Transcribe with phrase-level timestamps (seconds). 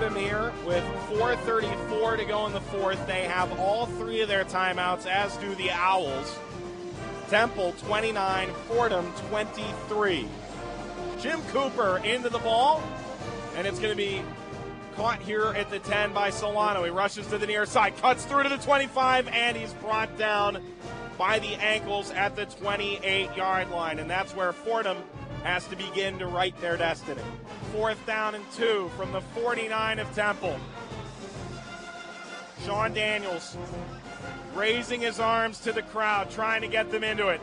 [0.00, 3.06] Here with 4.34 to go in the fourth.
[3.06, 6.38] They have all three of their timeouts, as do the Owls.
[7.28, 10.26] Temple 29, Fordham 23.
[11.20, 12.82] Jim Cooper into the ball,
[13.56, 14.22] and it's going to be
[14.96, 16.82] caught here at the 10 by Solano.
[16.82, 20.62] He rushes to the near side, cuts through to the 25, and he's brought down
[21.18, 23.98] by the ankles at the 28 yard line.
[23.98, 24.96] And that's where Fordham
[25.42, 27.22] has to begin to write their destiny.
[27.72, 30.58] Fourth down and two from the 49 of Temple.
[32.64, 33.56] Sean Daniels
[34.54, 37.40] raising his arms to the crowd, trying to get them into it.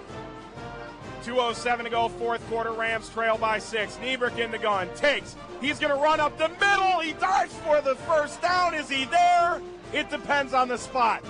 [1.24, 2.72] 2.07 to go, fourth quarter.
[2.72, 3.98] Rams trail by six.
[3.98, 4.88] Nebrich in the gun.
[4.96, 5.36] Takes.
[5.60, 7.00] He's going to run up the middle.
[7.00, 8.74] He dives for the first down.
[8.74, 9.62] Is he there?
[9.94, 11.24] It depends on the spot.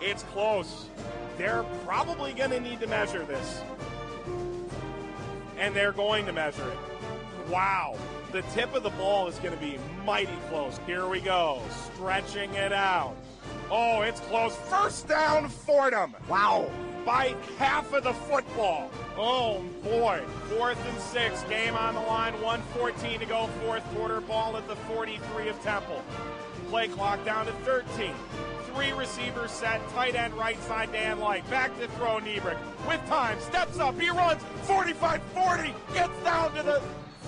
[0.00, 0.86] It's close.
[1.38, 3.60] They're probably going to need to measure this.
[5.58, 7.50] And they're going to measure it.
[7.50, 7.96] Wow.
[8.32, 10.78] The tip of the ball is going to be mighty close.
[10.86, 11.62] Here we go.
[11.94, 13.14] Stretching it out.
[13.70, 14.56] Oh, it's close.
[14.56, 16.16] First down, Fordham.
[16.28, 16.70] Wow.
[17.04, 18.90] By half of the football.
[19.16, 20.22] Oh, boy.
[20.48, 21.42] Fourth and six.
[21.44, 22.32] Game on the line.
[22.42, 23.46] 114 to go.
[23.62, 24.20] Fourth quarter.
[24.20, 26.02] Ball at the 43 of Temple.
[26.70, 28.14] Play clock down to 13.
[28.74, 29.86] Three receivers set.
[29.90, 31.48] Tight end right side, Dan Light.
[31.48, 32.58] Back to throw, Nebrich.
[32.88, 33.38] With time.
[33.40, 33.98] Steps up.
[34.00, 35.74] He runs 45 40.
[35.92, 36.82] Gets down to the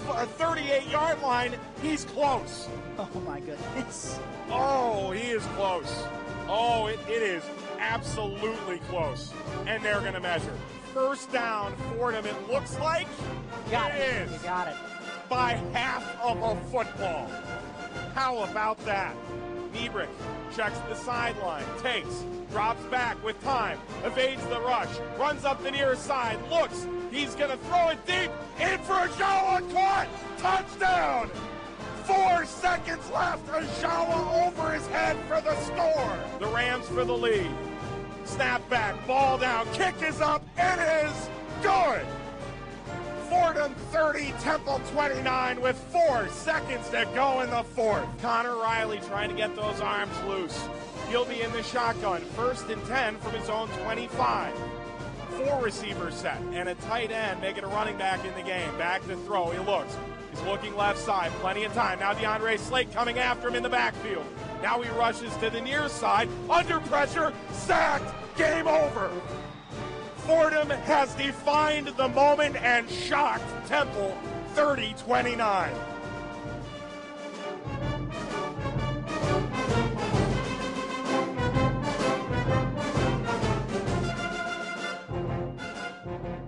[0.08, 1.54] uh, 38 yard line.
[1.82, 2.68] He's close.
[2.98, 4.18] Oh, my goodness.
[4.50, 6.06] Oh, he is close.
[6.48, 7.42] Oh, it, it is
[7.78, 9.34] absolutely close.
[9.66, 10.56] And they're going to measure.
[10.94, 13.06] First down, Fordham, it looks like.
[13.70, 14.28] Got it it.
[14.28, 14.32] is.
[14.32, 14.76] You got it.
[15.28, 17.30] By half of a football.
[18.14, 19.14] How about that?
[19.76, 20.08] Nebrich
[20.54, 24.88] checks the sideline, takes, drops back with time, evades the rush,
[25.18, 30.08] runs up the near side, looks, he's to throw it deep, in for Ajala, caught,
[30.38, 31.30] touchdown!
[32.04, 36.18] Four seconds left, Ajala over his head for the score.
[36.38, 37.50] The Rams for the lead.
[38.24, 41.28] Snap back, ball down, kick is up, it is
[41.62, 42.06] good!
[43.28, 48.06] Fordham 30, Temple 29 with four seconds to go in the fourth.
[48.22, 50.68] Connor Reilly trying to get those arms loose.
[51.08, 54.54] He'll be in the shotgun, first and 10 from his own 25.
[55.30, 58.76] Four receivers set and a tight end making a running back in the game.
[58.78, 59.96] Back to throw, he looks.
[60.30, 61.98] He's looking left side, plenty of time.
[61.98, 64.24] Now DeAndre Slate coming after him in the backfield.
[64.62, 68.04] Now he rushes to the near side, under pressure, sacked,
[68.36, 69.10] game over.
[70.26, 74.18] Fordham has defined the moment and shocked Temple
[74.54, 75.72] 30 29.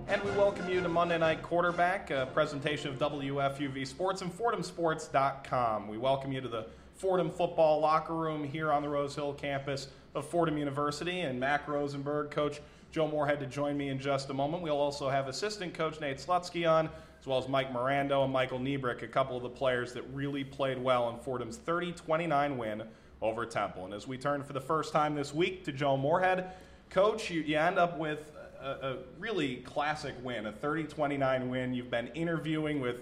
[0.09, 5.87] And we welcome you to Monday Night Quarterback, a presentation of WFUV Sports and FordhamSports.com.
[5.87, 9.87] We welcome you to the Fordham football locker room here on the Rose Hill campus
[10.15, 11.21] of Fordham University.
[11.21, 12.59] And Mac Rosenberg, Coach
[12.91, 14.63] Joe Moorhead, to join me in just a moment.
[14.63, 16.89] We'll also have assistant coach Nate Slutsky on,
[17.19, 20.43] as well as Mike Mirando and Michael Nebrich, a couple of the players that really
[20.43, 22.83] played well in Fordham's 30 29 win
[23.21, 23.85] over Temple.
[23.85, 26.51] And as we turn for the first time this week to Joe Moorhead,
[26.89, 31.73] Coach, you, you end up with a, a really classic win, a 30 29 win.
[31.73, 33.01] You've been interviewing with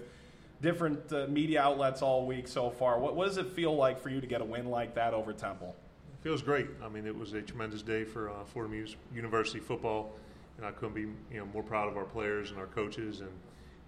[0.60, 2.98] different uh, media outlets all week so far.
[2.98, 5.32] What, what does it feel like for you to get a win like that over
[5.32, 5.74] Temple?
[6.22, 6.66] Feels great.
[6.82, 10.14] I mean, it was a tremendous day for uh, Fordham U- University football,
[10.56, 13.30] and I couldn't be you know more proud of our players and our coaches, and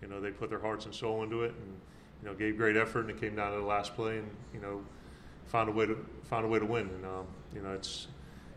[0.03, 1.75] you know they put their hearts and soul into it, and
[2.23, 4.61] you know gave great effort, and it came down to the last play, and you
[4.61, 4.83] know
[5.47, 8.07] found a way to found a way to win, and um, you know it's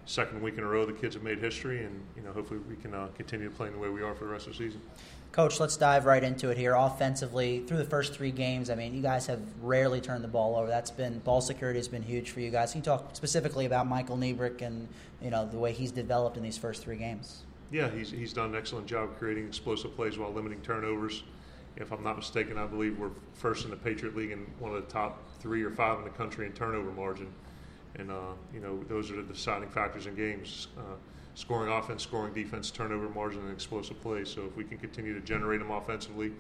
[0.06, 2.76] second week in a row the kids have made history, and you know hopefully we
[2.76, 4.82] can uh, continue playing the way we are for the rest of the season.
[5.34, 6.76] Coach, let's dive right into it here.
[6.76, 10.56] Offensively, through the first three games, I mean, you guys have rarely turned the ball
[10.56, 10.68] over.
[10.68, 12.74] That's been ball security has been huge for you guys.
[12.74, 14.88] Can you talk specifically about Michael Nebrich and
[15.24, 17.46] you know the way he's developed in these first three games?
[17.72, 21.24] Yeah, he's, he's done an excellent job creating explosive plays while limiting turnovers.
[21.78, 24.86] If I'm not mistaken, I believe we're first in the Patriot League and one of
[24.86, 27.34] the top three or five in the country in turnover margin.
[27.96, 30.94] And, uh, you know, those are the deciding factors in games uh,
[31.36, 34.30] scoring offense, scoring defense, turnover margin, and explosive plays.
[34.30, 36.32] So if we can continue to generate them offensively,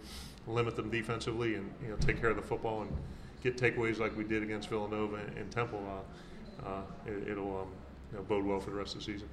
[0.48, 2.92] limit them defensively, and, you know, take care of the football and
[3.42, 7.68] get takeaways like we did against Villanova and, and Temple, uh, uh, it, will um,
[8.12, 9.28] you know, bode well for the rest of the season.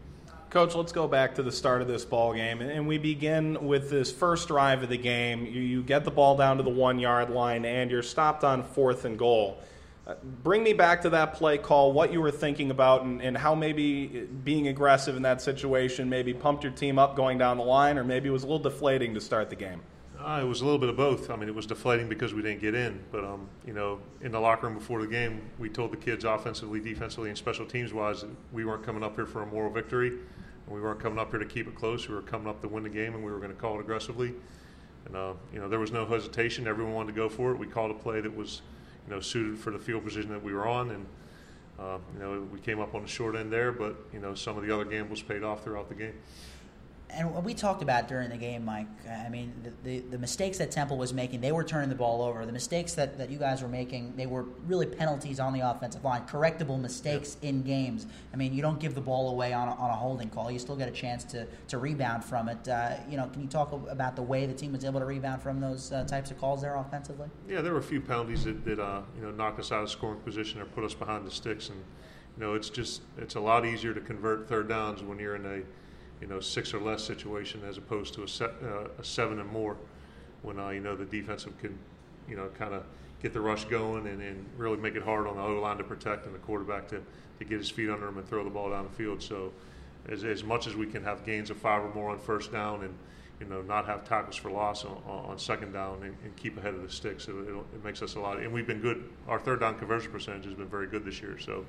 [0.49, 3.89] Coach, let's go back to the start of this ball game, and we begin with
[3.89, 5.47] this first drive of the game.
[5.47, 8.65] You, you get the ball down to the one yard line, and you're stopped on
[8.65, 9.59] fourth and goal.
[10.43, 13.55] Bring me back to that play call, what you were thinking about, and, and how
[13.55, 14.07] maybe
[14.45, 18.05] being aggressive in that situation maybe pumped your team up going down the line, or
[18.05, 19.81] maybe it was a little deflating to start the game.
[20.19, 21.31] Uh, it was a little bit of both.
[21.31, 24.33] I mean, it was deflating because we didn't get in, but um, you know, in
[24.33, 27.95] the locker room before the game, we told the kids offensively, defensively, and special teams
[27.95, 31.31] wise we weren't coming up here for a moral victory, and we weren't coming up
[31.31, 32.07] here to keep it close.
[32.07, 33.81] We were coming up to win the game, and we were going to call it
[33.81, 34.35] aggressively.
[35.07, 36.67] And uh, you know, there was no hesitation.
[36.67, 37.59] Everyone wanted to go for it.
[37.59, 38.61] We called a play that was,
[39.07, 41.07] you know, suited for the field position that we were on, and
[41.79, 44.57] uh, you know, we came up on the short end there, but you know, some
[44.59, 46.15] of the other gambles paid off throughout the game
[47.15, 48.87] and what we talked about during the game, Mike.
[49.09, 52.23] I mean, the, the, the, mistakes that Temple was making, they were turning the ball
[52.23, 52.45] over.
[52.47, 56.05] The mistakes that, that you guys were making, they were really penalties on the offensive
[56.05, 57.51] line, correctable mistakes yep.
[57.51, 58.07] in games.
[58.33, 60.51] I mean, you don't give the ball away on a, on a holding call.
[60.51, 62.69] You still get a chance to, to rebound from it.
[62.69, 65.43] Uh, you know, can you talk about the way the team was able to rebound
[65.43, 67.29] from those uh, types of calls there offensively?
[67.49, 69.91] Yeah, there were a few penalties that, that uh, you know knocked us out of
[69.91, 71.83] scoring position or put us behind the sticks, and
[72.37, 75.45] you know, it's just it's a lot easier to convert third downs when you're in
[75.47, 75.61] a
[76.21, 79.51] you know six or less situation as opposed to a, se- uh, a seven and
[79.51, 79.77] more
[80.43, 81.79] when uh, you know the defensive can
[82.29, 82.85] you know kind of
[83.23, 85.85] get the rush going and, and really make it hard on the O line to
[85.85, 87.03] protect and the quarterback to,
[87.39, 89.23] to get his feet under him and throw the ball down the field.
[89.23, 89.53] So
[90.09, 92.83] as, as much as we can have gains of five or more on first down
[92.83, 92.95] and
[93.41, 96.75] you know, not have tackles for loss on, on second down and, and, keep ahead
[96.75, 97.27] of the sticks.
[97.27, 98.39] It, it, makes us a lot.
[98.39, 99.09] And we've been good.
[99.29, 101.39] Our third down conversion percentage has been very good this year.
[101.39, 101.65] So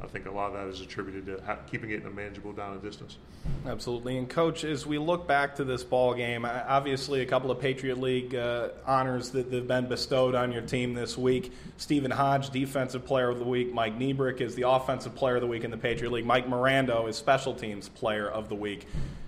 [0.00, 2.52] I think a lot of that is attributed to ha- keeping it in a manageable
[2.52, 3.18] down and distance.
[3.66, 4.18] Absolutely.
[4.18, 7.98] And coach, as we look back to this ball game, obviously a couple of Patriot
[7.98, 11.52] League uh, honors that have been bestowed on your team this week.
[11.76, 13.74] Stephen Hodge, Defensive Player of the Week.
[13.74, 16.26] Mike Nebrich is the Offensive Player of the Week in the Patriot League.
[16.26, 18.86] Mike Mirando is Special Teams Player of the Week.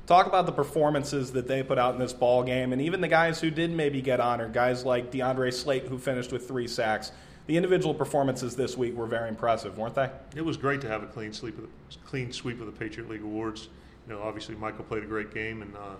[0.08, 3.08] Talk about the performances that they put out in this ball game, and even the
[3.08, 7.12] guys who did maybe get honored, guys like DeAndre Slate, who finished with three sacks.
[7.46, 10.10] The individual performances this week were very impressive, weren't they?
[10.34, 13.10] It was great to have a clean sweep of the, clean sweep of the Patriot
[13.10, 13.68] League awards.
[14.06, 15.96] You know, obviously Michael played a great game, and uh,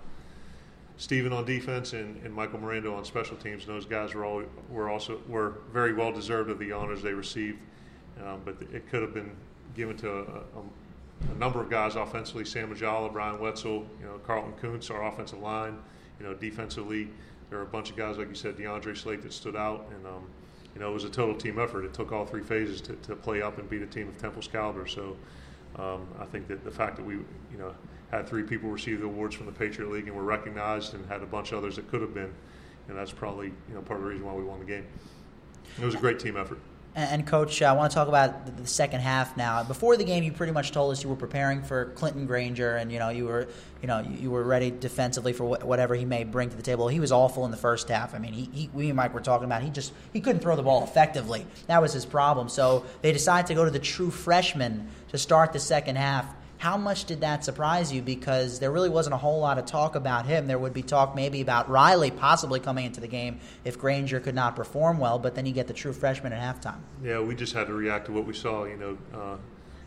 [0.97, 3.67] Stephen on defense and, and, Michael Miranda on special teams.
[3.67, 4.41] And those guys were all
[4.71, 7.59] were also were very well deserved of the honors they received.
[8.25, 9.29] Um, but it could have been
[9.75, 10.63] given to a, a
[11.21, 15.39] a number of guys offensively: Sam Ajala, Brian Wetzel, you know, Carlton Koonce, our offensive
[15.39, 15.77] line.
[16.19, 17.09] You know, defensively,
[17.49, 20.05] there are a bunch of guys like you said, DeAndre Slate that stood out, and
[20.05, 20.27] um,
[20.73, 21.85] you know, it was a total team effort.
[21.85, 24.47] It took all three phases to, to play up and beat a team of Temple's
[24.47, 24.85] caliber.
[24.85, 25.17] So,
[25.77, 27.73] um, I think that the fact that we, you know,
[28.11, 31.21] had three people receive the awards from the Patriot League and were recognized, and had
[31.21, 32.33] a bunch of others that could have been,
[32.87, 34.85] and that's probably you know part of the reason why we won the game.
[35.79, 36.59] It was a great team effort.
[36.95, 39.63] And, coach, I want to talk about the, second half now.
[39.63, 42.91] Before the game, you pretty much told us you were preparing for Clinton Granger, and
[42.91, 43.47] you know you were,
[43.81, 46.87] you know, you were ready defensively for whatever he may bring to the table.
[46.87, 48.13] He was awful in the first half.
[48.13, 50.55] I mean, he, he, we and Mike were talking about he just he couldn't throw
[50.55, 51.45] the ball effectively.
[51.67, 52.49] That was his problem.
[52.49, 56.25] So they decided to go to the true freshman to start the second half.
[56.59, 58.01] How much did that surprise you?
[58.01, 60.45] Because there really wasn't a whole lot of talk about him.
[60.45, 64.35] There would be talk maybe about Reilly possibly coming into the game if Granger could
[64.35, 66.79] not perform well, but then you get the true freshman at halftime.
[67.01, 68.65] Yeah, we just had to react to what we saw.
[68.65, 69.37] You know, uh,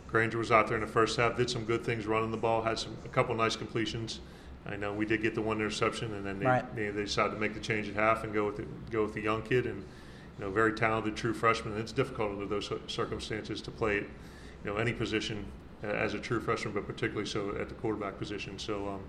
[0.09, 2.63] Granger was out there in the first half, did some good things running the ball,
[2.63, 4.21] had some a couple nice completions.
[4.65, 6.75] I know we did get the one interception, and then they, right.
[6.75, 9.13] they, they, decided to make the change at half and go with the, go with
[9.13, 9.85] the young kid and
[10.39, 11.75] you know very talented true freshman.
[11.75, 14.07] And it's difficult under those circumstances to play, you
[14.65, 15.45] know, any position
[15.83, 18.59] as a true freshman, but particularly so at the quarterback position.
[18.59, 19.01] So, um,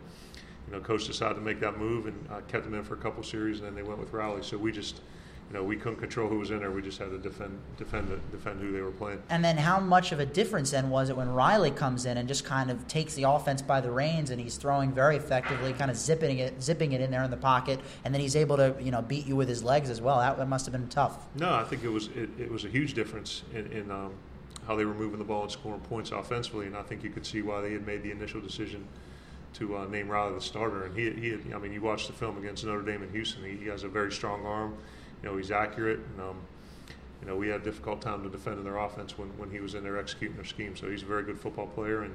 [0.68, 2.98] you know, coach decided to make that move and uh, kept him in for a
[2.98, 4.42] couple series, and then they went with Reilly.
[4.44, 5.02] So we just,
[5.50, 6.72] you know, we couldn't control who was in there.
[6.72, 9.22] We just had to defend, defend, defend who they were playing.
[9.30, 12.28] And then, how much of a difference then was it when Reilly comes in and
[12.28, 15.92] just kind of takes the offense by the reins and he's throwing very effectively, kind
[15.92, 18.76] of zipping it, zipping it in there in the pocket, and then he's able to,
[18.80, 20.20] you know, beat you with his legs as well.
[20.20, 21.28] That, that must have been tough.
[21.36, 23.68] No, I think it was it, it was a huge difference in.
[23.68, 24.14] in um,
[24.68, 27.26] how they were moving the ball and scoring points offensively, and I think you could
[27.26, 28.88] see why they had made the initial decision
[29.54, 30.86] to uh, name Reilly the starter.
[30.86, 33.44] And he, he had, I mean, you watch the film against Notre Dame and Houston.
[33.44, 34.76] He, he has a very strong arm.
[35.22, 36.00] You know, he's accurate.
[36.00, 36.38] And, um,
[37.22, 39.60] you know, we had a difficult time to defend in their offense when, when he
[39.60, 40.76] was in there executing their scheme.
[40.76, 42.04] So he's a very good football player.
[42.04, 42.14] And,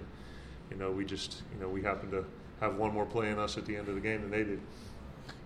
[0.70, 2.24] you know, we just, you know, we happened to
[2.60, 4.60] have one more play in us at the end of the game than they did.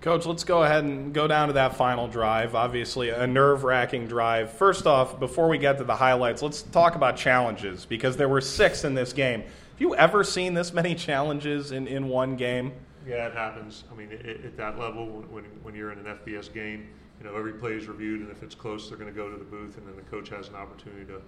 [0.03, 2.57] Coach, let's go ahead and go down to that final drive.
[2.57, 4.51] Obviously, a nerve wracking drive.
[4.51, 8.41] First off, before we get to the highlights, let's talk about challenges because there were
[8.41, 9.43] six in this game.
[9.43, 12.73] Have you ever seen this many challenges in, in one game?
[13.07, 13.85] Yeah, it happens.
[13.93, 16.89] I mean, it, at that level, when, when you're in an FBS game,
[17.21, 19.37] you know, every play is reviewed, and if it's close, they're going to go to
[19.37, 21.23] the booth, and then the coach has an opportunity to,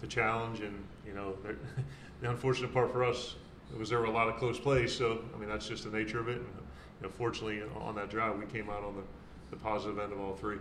[0.00, 0.60] to challenge.
[0.60, 1.34] And, you know,
[2.20, 3.34] the unfortunate part for us
[3.76, 6.20] was there were a lot of close plays, so, I mean, that's just the nature
[6.20, 6.36] of it.
[6.36, 6.46] And,
[7.00, 9.02] you know, fortunately, on that drive, we came out on the,
[9.50, 10.58] the positive end of all three.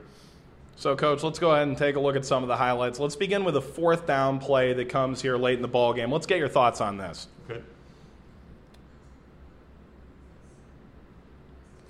[0.76, 3.00] So, coach, let's go ahead and take a look at some of the highlights.
[3.00, 6.10] Let's begin with a fourth down play that comes here late in the ball game.
[6.10, 7.28] Let's get your thoughts on this.
[7.50, 7.62] Okay.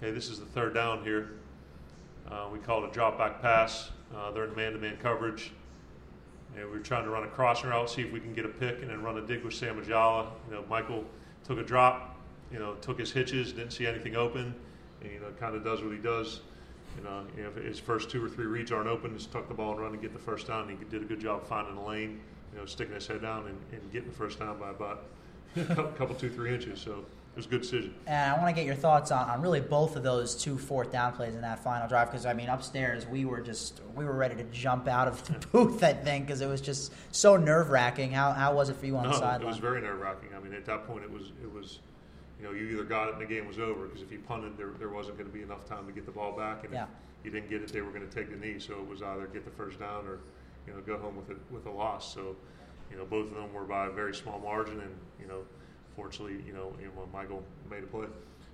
[0.01, 1.31] Okay, this is the third down here.
[2.31, 3.91] Uh, we called a drop back pass.
[4.15, 5.51] Uh, they're in man to man coverage.
[6.55, 8.49] And we were trying to run a crossing route, see if we can get a
[8.49, 10.27] pick, and then run a dig with Sam Ajala.
[10.47, 11.05] You know, Michael
[11.43, 12.18] took a drop,
[12.51, 14.53] you know, took his hitches, didn't see anything open,
[15.01, 16.41] and, you know, kind of does what he does.
[16.97, 19.47] You know, you know, if his first two or three reads aren't open, just tuck
[19.47, 20.69] the ball and run and get the first down.
[20.69, 22.19] And he did a good job finding the lane,
[22.51, 25.05] you know, sticking his head down and, and getting the first down by about
[25.55, 26.81] a couple, two, three inches.
[26.81, 27.93] So it was a good decision.
[28.07, 30.91] And I want to get your thoughts on, on really both of those two fourth
[30.91, 34.15] down plays in that final drive because I mean upstairs we were just we were
[34.15, 37.69] ready to jump out of the booth I think because it was just so nerve
[37.69, 38.11] wracking.
[38.11, 39.41] How, how was it for you on no, the sideline?
[39.43, 40.29] it was very nerve wracking.
[40.35, 41.79] I mean, at that point it was it was
[42.39, 44.57] you know you either got it and the game was over because if you punted
[44.57, 46.83] there there wasn't going to be enough time to get the ball back and Yeah.
[47.19, 48.59] if you didn't get it they were going to take the knee.
[48.59, 50.19] So it was either get the first down or
[50.67, 52.13] you know go home with it with a loss.
[52.13, 52.35] So
[52.91, 55.41] you know both of them were by a very small margin and you know
[55.95, 58.07] fortunately you know, you know Michael made a play.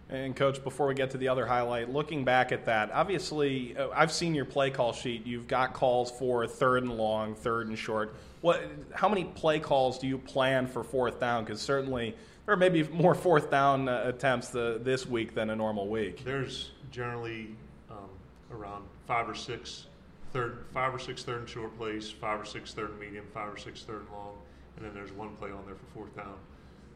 [0.08, 3.90] And coach, before we get to the other highlight, looking back at that, obviously uh,
[3.92, 5.26] I've seen your play call sheet.
[5.26, 8.16] You've got calls for third and long, third and short.
[8.42, 8.62] What?
[8.94, 11.44] How many play calls do you plan for fourth down?
[11.44, 12.16] Because certainly
[12.46, 16.24] there maybe more fourth down uh, attempts the, this week than a normal week.
[16.24, 17.50] There's generally
[17.90, 18.10] um,
[18.52, 19.88] around five or six
[20.32, 23.54] third, five or six third and short plays, five or six third and medium, five
[23.54, 24.38] or six third and long,
[24.78, 26.38] and then there's one play on there for fourth down.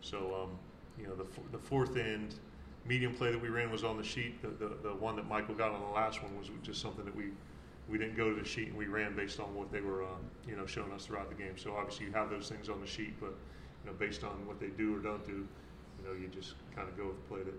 [0.01, 0.49] So um,
[0.99, 2.35] you know the the fourth end
[2.85, 4.41] medium play that we ran was on the sheet.
[4.41, 7.15] The, the the one that Michael got on the last one was just something that
[7.15, 7.25] we
[7.89, 10.19] we didn't go to the sheet and we ran based on what they were um,
[10.47, 11.57] you know showing us throughout the game.
[11.57, 13.33] So obviously you have those things on the sheet, but
[13.83, 15.47] you know based on what they do or don't do,
[15.99, 17.53] you know you just kind of go with the play that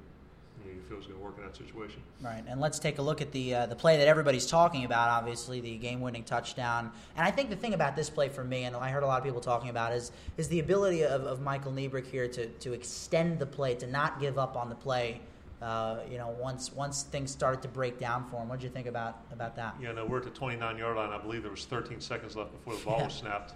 [0.65, 2.03] you, know, you feel is going to work in that situation.
[2.21, 5.09] Right, and let's take a look at the uh, the play that everybody's talking about.
[5.09, 6.93] Obviously, the game-winning touchdown.
[7.17, 9.19] And I think the thing about this play for me, and I heard a lot
[9.19, 12.73] of people talking about, is is the ability of, of Michael Nebrich here to to
[12.73, 15.21] extend the play, to not give up on the play.
[15.63, 18.71] Uh, you know, once once things started to break down for him, what did you
[18.71, 19.75] think about about that?
[19.81, 21.11] Yeah, no, we're at the 29 yard line.
[21.11, 23.05] I believe there was 13 seconds left before the ball Yeah.
[23.05, 23.55] was snapped.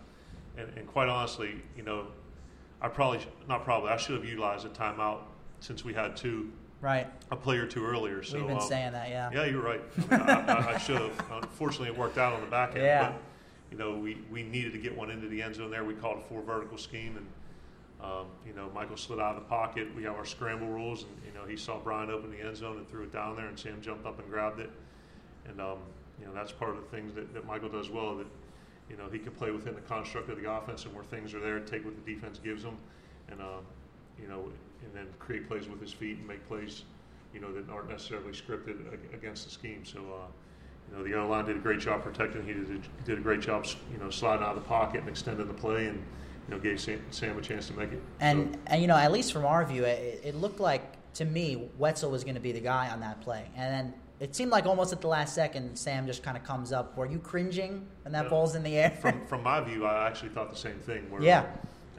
[0.57, 2.07] And, and quite honestly, you know,
[2.81, 5.21] I probably, not probably, I should have utilized a timeout
[5.61, 6.51] since we had two,
[6.81, 8.23] Right, a play or two earlier.
[8.23, 9.31] So, we've been um, saying that, yeah.
[9.33, 9.81] Yeah, you're right.
[10.11, 11.25] I, mean, I, I, should have.
[11.31, 12.85] Unfortunately, it worked out on the back end.
[12.85, 13.11] Yeah.
[13.11, 13.23] But,
[13.71, 15.83] you know, we, we needed to get one into the end zone there.
[15.83, 17.27] We called a four vertical scheme, and
[18.05, 19.89] um, you know, Michael slid out of the pocket.
[19.97, 22.77] We have our scramble rules, and you know, he saw Brian open the end zone
[22.77, 24.71] and threw it down there, and Sam jumped up and grabbed it.
[25.49, 25.79] And um,
[26.21, 28.17] you know, that's part of the things that, that Michael does well.
[28.17, 28.27] That
[28.91, 31.41] you know, he can play within the construct of the offense, and where things are
[31.41, 32.77] there, take what the defense gives him,
[33.31, 33.61] and uh,
[34.21, 34.51] you know,
[34.85, 36.85] and then create plays with his feet and make plays,
[37.33, 38.77] you know, that aren't necessarily scripted
[39.15, 39.85] against the scheme.
[39.85, 40.01] So.
[40.01, 40.27] Uh,
[40.91, 42.45] you know, the O line did a great job protecting.
[42.47, 45.09] He did a, did a great job, you know, sliding out of the pocket and
[45.09, 48.03] extending the play, and you know, gave Sam, Sam a chance to make it.
[48.21, 50.83] And So- and you know, at least from our view, it, it looked like
[51.15, 54.35] to me Wetzel was going to be the guy on that play, and then it
[54.35, 56.97] seemed like almost at the last second, Sam just kind of comes up.
[56.97, 58.31] Were you cringing when that Yeah.
[58.31, 58.91] ball's in the air?
[59.01, 61.11] from from my view, I actually thought the same thing.
[61.11, 61.47] Where Yeah.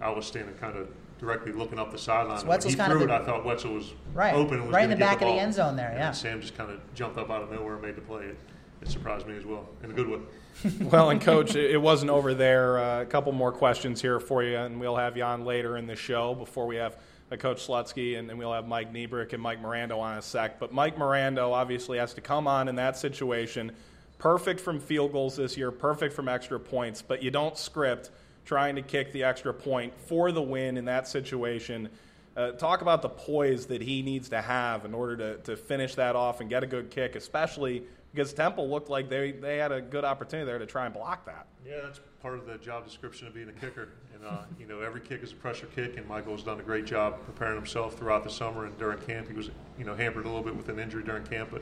[0.01, 0.87] I was standing kind of
[1.19, 2.37] directly looking up the sideline.
[2.37, 4.33] So and when Wetzel's he kind of threw the- it, I thought Wetzel was Right.
[4.33, 6.05] open and was Right in gonna the back of the end zone there, yeah.
[6.05, 8.23] then Sam just kind of jumped up out of nowhere and made the play.
[8.25, 8.37] It,
[8.81, 10.19] it surprised me as well in a good way.
[10.91, 12.79] well, and coach, it it wasn't over there.
[12.79, 15.85] Uh, a couple more questions here for you, and we'll have you on later in
[15.87, 16.97] the show before we have
[17.31, 20.59] Coach Slutsky, and then we'll have Mike Nebrich and Mike Mirando on a sec.
[20.59, 23.71] But Mike Mirando obviously has to come on in that situation.
[24.17, 28.11] Perfect from field goals this year, perfect from extra points, but you don't script
[28.45, 31.89] trying to kick the extra point for the win in that situation.
[32.37, 35.95] Uh, talk about the poise that he needs to have in order to, to finish
[35.95, 37.83] that off and get a good kick, especially
[38.15, 41.25] because Temple looked like they, they had a good opportunity there to try and block
[41.25, 41.47] that.
[41.67, 43.89] Yeah, that's part of the job description of being a kicker.
[44.13, 46.85] And, uh, you know, every kick is a pressure kick, and Michael's done a great
[46.85, 49.27] job preparing himself throughout the summer and during camp.
[49.27, 51.61] He was, you know, hampered a little bit with an injury during camp, but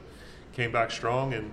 [0.53, 1.33] came back strong.
[1.33, 1.51] And,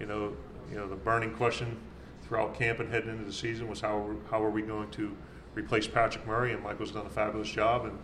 [0.00, 0.32] you know,
[0.68, 1.76] you know the burning question
[2.22, 5.16] throughout camp and heading into the season was how, how are we going to
[5.54, 6.52] replace Patrick Murray?
[6.52, 7.84] And Michael's done a fabulous job.
[7.84, 7.96] And,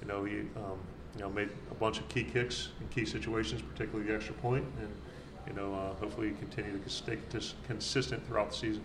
[0.00, 0.78] you know, he, um,
[1.16, 4.64] you know, made a bunch of key kicks in key situations, particularly the extra point.
[4.78, 4.88] And,
[5.46, 8.82] you know, uh, hopefully he continue to stay cons- consistent throughout the season.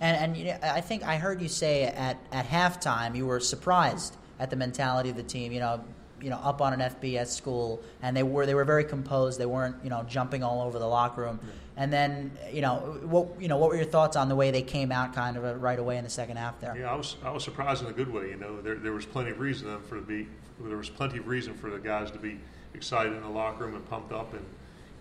[0.00, 3.40] And and you know, I think I heard you say at at halftime you were
[3.40, 5.52] surprised at the mentality of the team.
[5.52, 5.84] You know,
[6.22, 9.38] you know, up on an FBS school, and they were they were very composed.
[9.38, 11.40] They weren't you know jumping all over the locker room.
[11.76, 14.62] And then you know what you know what were your thoughts on the way they
[14.62, 16.76] came out kind of uh, right away in the second half there?
[16.76, 18.30] Yeah, I was I was surprised in a good way.
[18.30, 20.26] You know, there there was plenty of reason for to be
[20.60, 22.38] there was plenty of reason for the guys to be
[22.74, 24.44] excited in the locker room and pumped up, and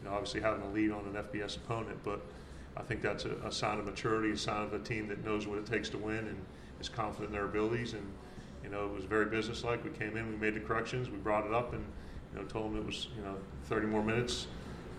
[0.02, 2.00] you know, obviously having a lead on an FBS opponent.
[2.04, 2.22] But
[2.78, 5.48] I think that's a, a sign of maturity, a sign of a team that knows
[5.48, 6.38] what it takes to win and
[6.80, 7.94] is confident in their abilities.
[7.94, 8.06] And
[8.64, 9.84] you know, it was very businesslike.
[9.84, 11.84] We came in, we made the corrections, we brought it up, and
[12.34, 14.48] you know, told them it was you know 30 more minutes.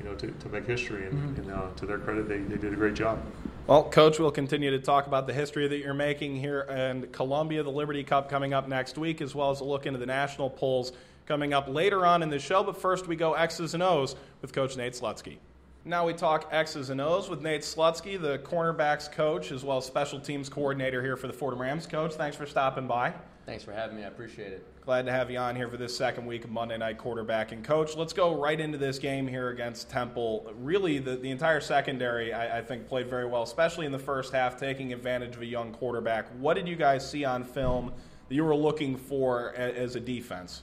[0.00, 1.06] you know, to, to make history.
[1.06, 3.22] And, and uh, to their credit, they, they did a great job.
[3.66, 7.62] Well, Coach, we'll continue to talk about the history that you're making here and Columbia,
[7.62, 10.50] the Liberty Cup coming up next week, as well as a look into the national
[10.50, 10.92] polls
[11.30, 12.64] coming up later on in the show.
[12.64, 15.36] But first, we go X's and O's with Coach Nate Slutsky.
[15.84, 19.84] Now we talk X's and O's with Nate Slutsky, the cornerbacks coach, as well as
[19.84, 21.86] special teams coordinator here for the Fordham Rams.
[21.86, 23.14] Coach, thanks for stopping by.
[23.46, 24.02] Thanks for having me.
[24.02, 24.66] I appreciate it.
[24.84, 27.62] Glad to have you on here for this second week of Monday Night Quarterbacking.
[27.62, 30.52] Coach, let's go right into this game here against Temple.
[30.58, 34.32] Really, the, the entire secondary, I, I think, played very well, especially in the first
[34.32, 36.26] half, taking advantage of a young quarterback.
[36.40, 37.92] What did you guys see on film
[38.28, 40.62] that you were looking for as a defense?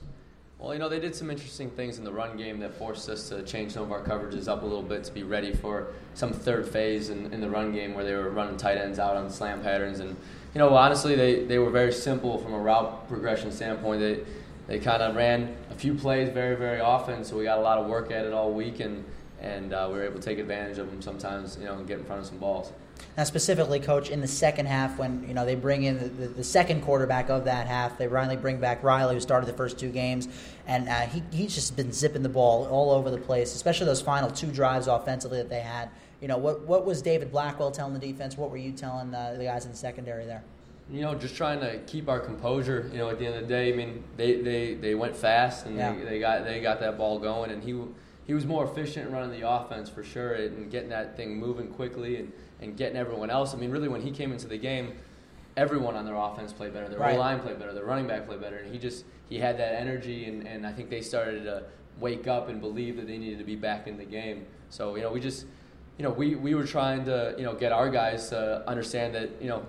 [0.59, 3.29] Well, you know, they did some interesting things in the run game that forced us
[3.29, 6.33] to change some of our coverages up a little bit to be ready for some
[6.33, 9.29] third phase in, in the run game where they were running tight ends out on
[9.29, 9.99] slam patterns.
[9.99, 10.09] And,
[10.55, 13.99] you know, honestly, they, they were very simple from a route progression standpoint.
[13.99, 14.23] They,
[14.65, 17.77] they kind of ran a few plays very, very often, so we got a lot
[17.77, 19.05] of work at it all week, and,
[19.39, 21.99] and uh, we were able to take advantage of them sometimes, you know, and get
[21.99, 22.71] in front of some balls.
[23.17, 26.27] Now, specifically, coach, in the second half, when you know they bring in the, the,
[26.27, 29.79] the, second quarterback of that half, they finally bring back Reilly, who started the first
[29.79, 30.27] two games,
[30.67, 34.01] and uh, he, he's just been zipping the ball all over the place, especially those
[34.01, 35.89] final two drives offensively that they had.
[36.21, 38.38] You know, what what was David Blackwell telling the defense?
[38.38, 40.43] What were you telling uh, the guys in the secondary there?
[40.91, 42.88] You know, just trying to keep our composure.
[42.91, 45.65] You know, at the end of the day, I mean, they, they, they went fast
[45.65, 45.91] and yeah.
[45.91, 47.75] they, they got they got that ball going, and he
[48.27, 52.17] he was more efficient running the offense for sure and getting that thing moving quickly
[52.17, 53.53] and and getting everyone else.
[53.53, 54.93] I mean, really, when he came into the game,
[55.55, 56.87] everyone on their offense played better.
[56.87, 57.17] Their right.
[57.17, 57.73] line played better.
[57.73, 58.57] Their running back played better.
[58.57, 61.63] And he just he had that energy, and, and I think they started to
[61.99, 64.45] wake up and believe that they needed to be back in the game.
[64.69, 65.45] So you know, we just
[65.97, 69.41] you know we, we were trying to you know get our guys to understand that
[69.41, 69.65] you know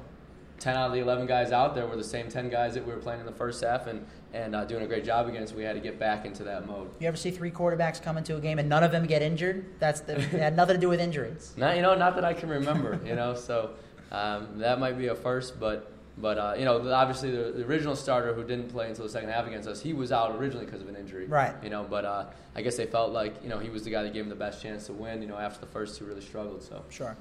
[0.61, 2.93] 10 out of the 11 guys out there were the same 10 guys that we
[2.93, 5.55] were playing in the first half and, and uh, doing a great job against.
[5.55, 6.91] We had to get back into that mode.
[6.99, 9.65] You ever see three quarterbacks come into a game and none of them get injured?
[9.79, 11.55] That's the, it had nothing to do with injuries.
[11.57, 13.71] Not, you know, not that I can remember, you know, so
[14.13, 17.95] um, that might be a first, but but uh, you know, obviously the, the, original
[17.95, 20.83] starter who didn't play until the second half against us, he was out originally because
[20.83, 21.27] of an injury.
[21.27, 21.55] Right.
[21.63, 22.25] You know, but uh,
[22.57, 24.35] I guess they felt like you know he was the guy that gave him the
[24.35, 25.23] best chance to win.
[25.23, 26.63] You know, after the first two really struggled.
[26.63, 27.17] So sure.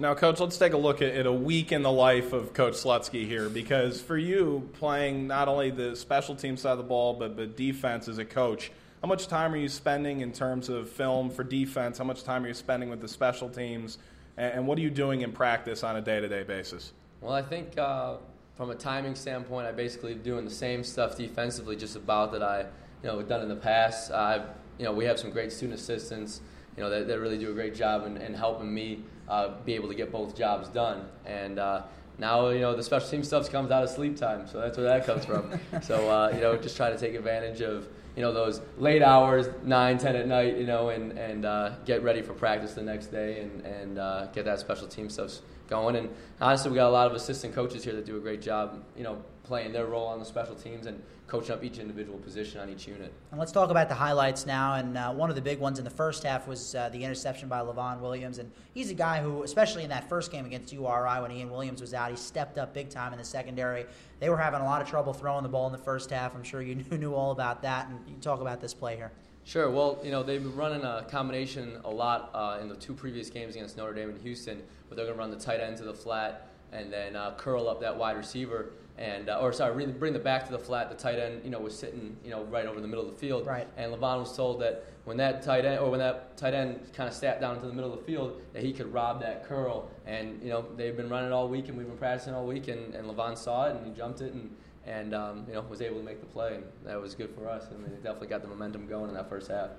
[0.00, 2.72] Now, Coach, let's take a look at, at, a week in the life of Coach
[2.72, 7.12] Slutsky here, because for you, playing not only the special team side of the ball,
[7.12, 10.88] but, but defense as a coach, how much time are you spending in terms of
[10.88, 11.98] film for defense?
[11.98, 13.98] How much time are you spending with the special teams?
[14.38, 16.94] And, and what are you doing in practice on a day to day basis?
[17.20, 18.16] Well, I think uh,
[18.56, 22.60] from a timing standpoint, I basically doing the same stuff defensively, just about that I,
[23.02, 24.12] you know, done in the past.
[24.12, 24.46] I've,
[24.78, 26.40] you know, we have some great student assistants,
[26.74, 29.74] you know, that, that really do a great job in, in helping me uh, be
[29.74, 31.06] able to get both jobs done.
[31.24, 31.82] And uh,
[32.18, 34.86] now, you know, the special team stuff comes out of sleep time, so that's where
[34.86, 35.58] that comes from.
[35.82, 39.46] so, uh, you know, just try to take advantage of, you know, those late hours,
[39.62, 43.06] 9, 10 at night, you know, and, and uh, get ready for practice the next
[43.06, 45.38] day and, and uh, get that special team stuff
[45.68, 45.94] going.
[45.94, 48.82] And honestly, we got a lot of assistant coaches here that do a great job,
[48.96, 52.60] you know, playing their role on the special teams and coaching up each individual position
[52.60, 53.12] on each unit.
[53.30, 54.74] And let's talk about the highlights now.
[54.74, 57.48] And uh, one of the big ones in the first half was uh, the interception
[57.48, 58.38] by Levon Williams.
[58.38, 61.80] And he's a guy who, especially in that first game against URI when Ian Williams
[61.80, 63.86] was out, he stepped up big time in the secondary.
[64.18, 66.34] They were having a lot of trouble throwing the ball in the first half.
[66.34, 67.88] I'm sure you knew, knew all about that.
[67.88, 69.12] And you talk about this play here.
[69.44, 69.70] Sure.
[69.70, 73.30] Well, you know, they've been running a combination a lot uh, in the two previous
[73.30, 75.84] games against Notre Dame and Houston, but they're going to run the tight end to
[75.84, 80.12] the flat and then uh, curl up that wide receiver and uh, or sorry, bring
[80.12, 80.90] the back to the flat.
[80.90, 83.18] The tight end, you know, was sitting, you know, right over the middle of the
[83.18, 83.46] field.
[83.46, 83.66] Right.
[83.78, 87.08] And Levon was told that when that tight end or when that tight end kind
[87.08, 89.90] of sat down into the middle of the field, that he could rob that curl.
[90.06, 92.94] And you know, they've been running all week, and we've been practicing all week, and,
[92.94, 94.54] and Levon saw it, and he jumped it, and
[94.86, 97.48] and um, you know, was able to make the play, and that was good for
[97.48, 97.66] us.
[97.70, 99.70] I mean, they definitely got the momentum going in that first half.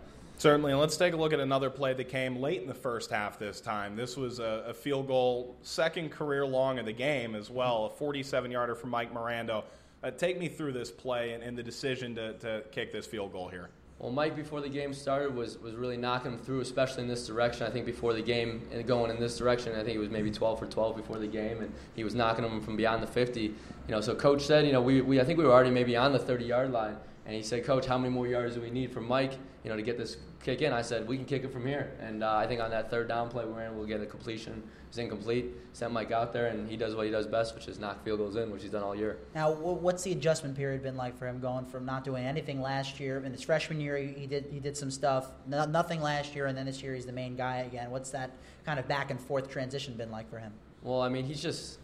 [0.41, 0.71] Certainly.
[0.71, 3.37] And let's take a look at another play that came late in the first half
[3.37, 3.95] this time.
[3.95, 7.89] This was a, a field goal, second career long of the game as well, a
[7.91, 9.63] 47 yarder from Mike Miranda.
[10.03, 13.31] Uh, take me through this play and, and the decision to, to kick this field
[13.31, 13.69] goal here.
[13.99, 17.67] Well, Mike, before the game started, was, was really knocking through, especially in this direction.
[17.67, 20.31] I think before the game, and going in this direction, I think it was maybe
[20.31, 23.41] 12 for 12 before the game, and he was knocking them from beyond the 50.
[23.41, 23.53] You
[23.89, 26.13] know, so coach said, you know, we, we I think we were already maybe on
[26.13, 26.97] the 30 yard line,
[27.31, 29.31] and he said, Coach, how many more yards do we need from Mike,
[29.63, 30.73] you know, to get this kick in?
[30.73, 31.93] I said, we can kick it from here.
[32.01, 34.61] And uh, I think on that third down play we ran, we'll get a completion.
[34.89, 35.45] It's incomplete.
[35.71, 38.19] Sent Mike out there, and he does what he does best, which is knock field
[38.19, 39.17] goals in, which he's done all year.
[39.33, 42.99] Now, what's the adjustment period been like for him, going from not doing anything last
[42.99, 43.95] year in his freshman year?
[43.95, 47.13] He did he did some stuff, nothing last year, and then this year he's the
[47.13, 47.91] main guy again.
[47.91, 48.31] What's that
[48.65, 50.51] kind of back and forth transition been like for him?
[50.83, 51.79] Well, I mean, he's just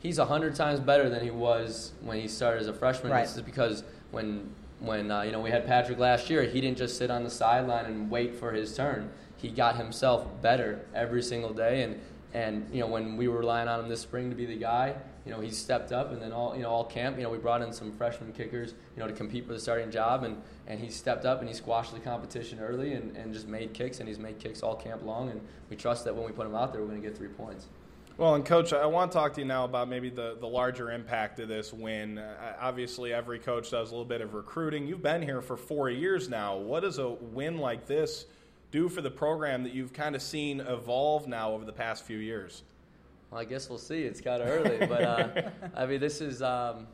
[0.00, 3.12] he's a hundred times better than he was when he started as a freshman.
[3.12, 3.24] Right.
[3.24, 6.78] This is because when when uh, you know we had Patrick last year, he didn't
[6.78, 9.10] just sit on the sideline and wait for his turn.
[9.36, 11.82] he got himself better every single day.
[11.82, 12.00] And
[12.32, 14.94] and you know when we were relying on him this spring to be the guy,
[15.24, 16.12] you know he stepped up.
[16.12, 18.74] And then all you know all camp, you know we brought in some freshman kickers,
[18.96, 20.24] you know to compete for the starting job.
[20.24, 23.74] And and he stepped up and he squashed the competition early and, and just made
[23.74, 24.00] kicks.
[24.00, 25.30] And he's made kicks all camp long.
[25.30, 27.28] And we trust that when we put him out there, we're going to get three
[27.28, 27.66] points.
[28.20, 30.90] Well, and coach, I want to talk to you now about maybe the, the larger
[30.90, 32.18] impact of this win.
[32.18, 34.86] Uh, obviously, every coach does a little bit of recruiting.
[34.86, 36.58] You've been here for four years now.
[36.58, 38.26] What does a win like this
[38.72, 42.18] do for the program that you've kind of seen evolve now over the past few
[42.18, 42.62] years?
[43.30, 44.02] Well, I guess we'll see.
[44.02, 46.42] It's kind of early, but uh, I mean, this is.
[46.42, 46.88] Um,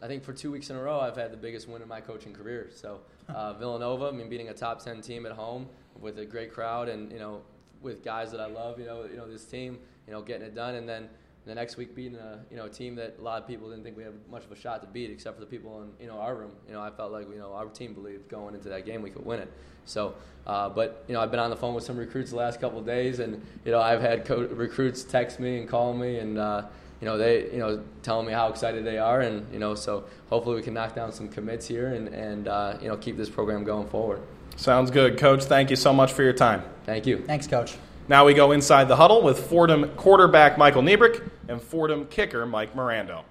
[0.00, 2.00] I think for two weeks in a row, I've had the biggest win in my
[2.00, 2.70] coaching career.
[2.72, 5.66] So uh, Villanova, I mean, beating a top ten team at home
[6.00, 7.42] with a great crowd, and you know,
[7.82, 8.78] with guys that I love.
[8.78, 11.08] You know, you know this team you know, getting it done, and then
[11.44, 13.84] the next week beating a you know a team that a lot of people didn't
[13.84, 16.10] think we had much of a shot to beat, except for the people in you
[16.10, 16.52] know our room.
[16.66, 19.10] You know, I felt like you know our team believed going into that game we
[19.10, 19.52] could win it.
[19.84, 20.14] So,
[20.46, 22.78] uh, but you know, I've been on the phone with some recruits the last couple
[22.78, 26.38] of days, and you know, I've had co- recruits text me and call me, and
[26.38, 26.66] uh,
[27.00, 30.04] you know, they you know telling me how excited they are, and you know, so
[30.30, 33.30] hopefully we can knock down some commits here and and uh, you know keep this
[33.30, 34.20] program going forward.
[34.56, 35.44] Sounds good, Coach.
[35.44, 36.62] Thank you so much for your time.
[36.84, 37.18] Thank you.
[37.26, 37.76] Thanks, Coach.
[38.08, 42.74] Now we go inside the huddle with Fordham quarterback Michael Nebrich and Fordham kicker Mike
[42.74, 43.22] Mirando.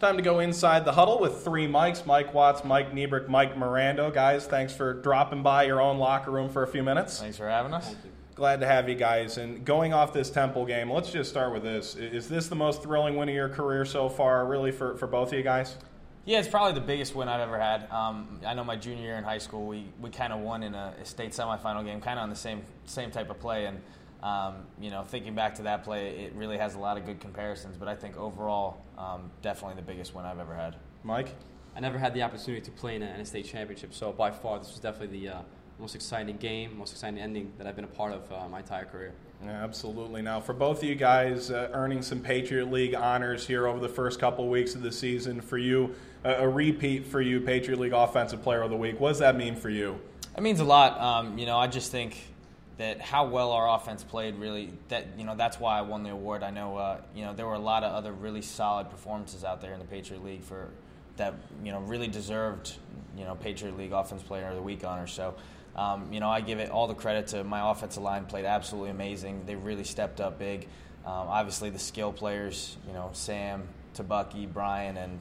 [0.00, 4.12] Time to go inside the huddle with three mics Mike Watts, Mike Nebrich, Mike Mirando.
[4.12, 7.20] Guys, thanks for dropping by your own locker room for a few minutes.
[7.20, 7.94] Thanks for having us.
[8.34, 9.38] Glad to have you guys.
[9.38, 11.94] And going off this Temple game, let's just start with this.
[11.94, 15.28] Is this the most thrilling win of your career so far, really, for, for both
[15.28, 15.76] of you guys?
[16.24, 17.88] Yeah, it's probably the biggest win I've ever had.
[17.92, 20.74] Um, I know my junior year in high school, we, we kind of won in
[20.74, 23.66] a state semifinal game, kind of on the same same type of play.
[23.66, 23.80] And
[24.26, 27.20] um, you know, thinking back to that play, it really has a lot of good
[27.20, 27.76] comparisons.
[27.76, 30.74] But I think overall, um, definitely the biggest win I've ever had.
[31.04, 31.28] Mike,
[31.76, 34.32] I never had the opportunity to play in a, in a state championship, so by
[34.32, 35.42] far this was definitely the uh,
[35.78, 38.86] most exciting game, most exciting ending that I've been a part of uh, my entire
[38.86, 39.12] career.
[39.44, 40.22] Yeah, absolutely.
[40.22, 43.88] Now, for both of you guys, uh, earning some Patriot League honors here over the
[43.88, 48.42] first couple weeks of the season, for you, a repeat for you, Patriot League Offensive
[48.42, 48.98] Player of the Week.
[48.98, 50.00] What does that mean for you?
[50.36, 50.98] It means a lot.
[51.00, 52.16] Um, you know, I just think
[52.78, 56.10] that how well our offense played really that you know that's why I won the
[56.10, 56.42] award.
[56.42, 59.60] I know uh, you know there were a lot of other really solid performances out
[59.60, 60.68] there in the Patriot League for
[61.16, 61.34] that
[61.64, 62.76] you know really deserved
[63.16, 65.06] you know Patriot League Offense Player of the Week honor.
[65.06, 65.34] So
[65.74, 68.90] um, you know I give it all the credit to my offensive line played absolutely
[68.90, 69.44] amazing.
[69.46, 70.68] They really stepped up big.
[71.06, 75.18] Um, obviously the skill players you know Sam, Tabucky, Brian, and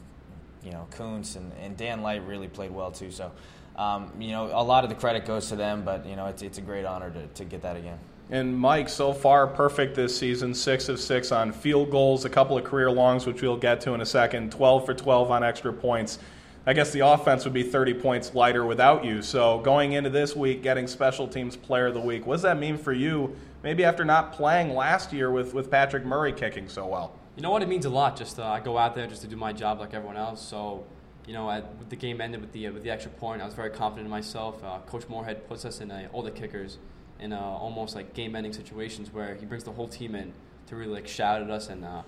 [0.62, 3.12] you know Koonce and, and Dan Light really played well too.
[3.12, 3.32] So
[3.78, 6.42] um, you know, a lot of the credit goes to them, but you know, it's
[6.42, 8.00] it's a great honor to, to get that again.
[8.30, 12.58] And Mike, so far perfect this season, six of six on field goals, a couple
[12.58, 15.72] of career longs, which we'll get to in a second, 12 for 12 on extra
[15.72, 16.18] points.
[16.66, 19.22] I guess the offense would be 30 points lighter without you.
[19.22, 22.58] So going into this week, getting special teams player of the week, what does that
[22.58, 23.36] mean for you?
[23.62, 27.20] Maybe after not playing last year with, with Patrick Murray kicking so well.
[27.36, 27.62] You know what?
[27.62, 28.18] It means a lot.
[28.18, 30.42] Just uh, I go out there just to do my job like everyone else.
[30.42, 30.86] So
[31.28, 33.70] you know, at, the game ended with the with the extra point, I was very
[33.70, 34.64] confident in myself.
[34.64, 36.78] Uh, Coach Moorhead puts us in a, all the kickers
[37.20, 40.34] in a, almost like game-ending situations where he brings the whole team in
[40.68, 42.02] to really like shout at us and uh,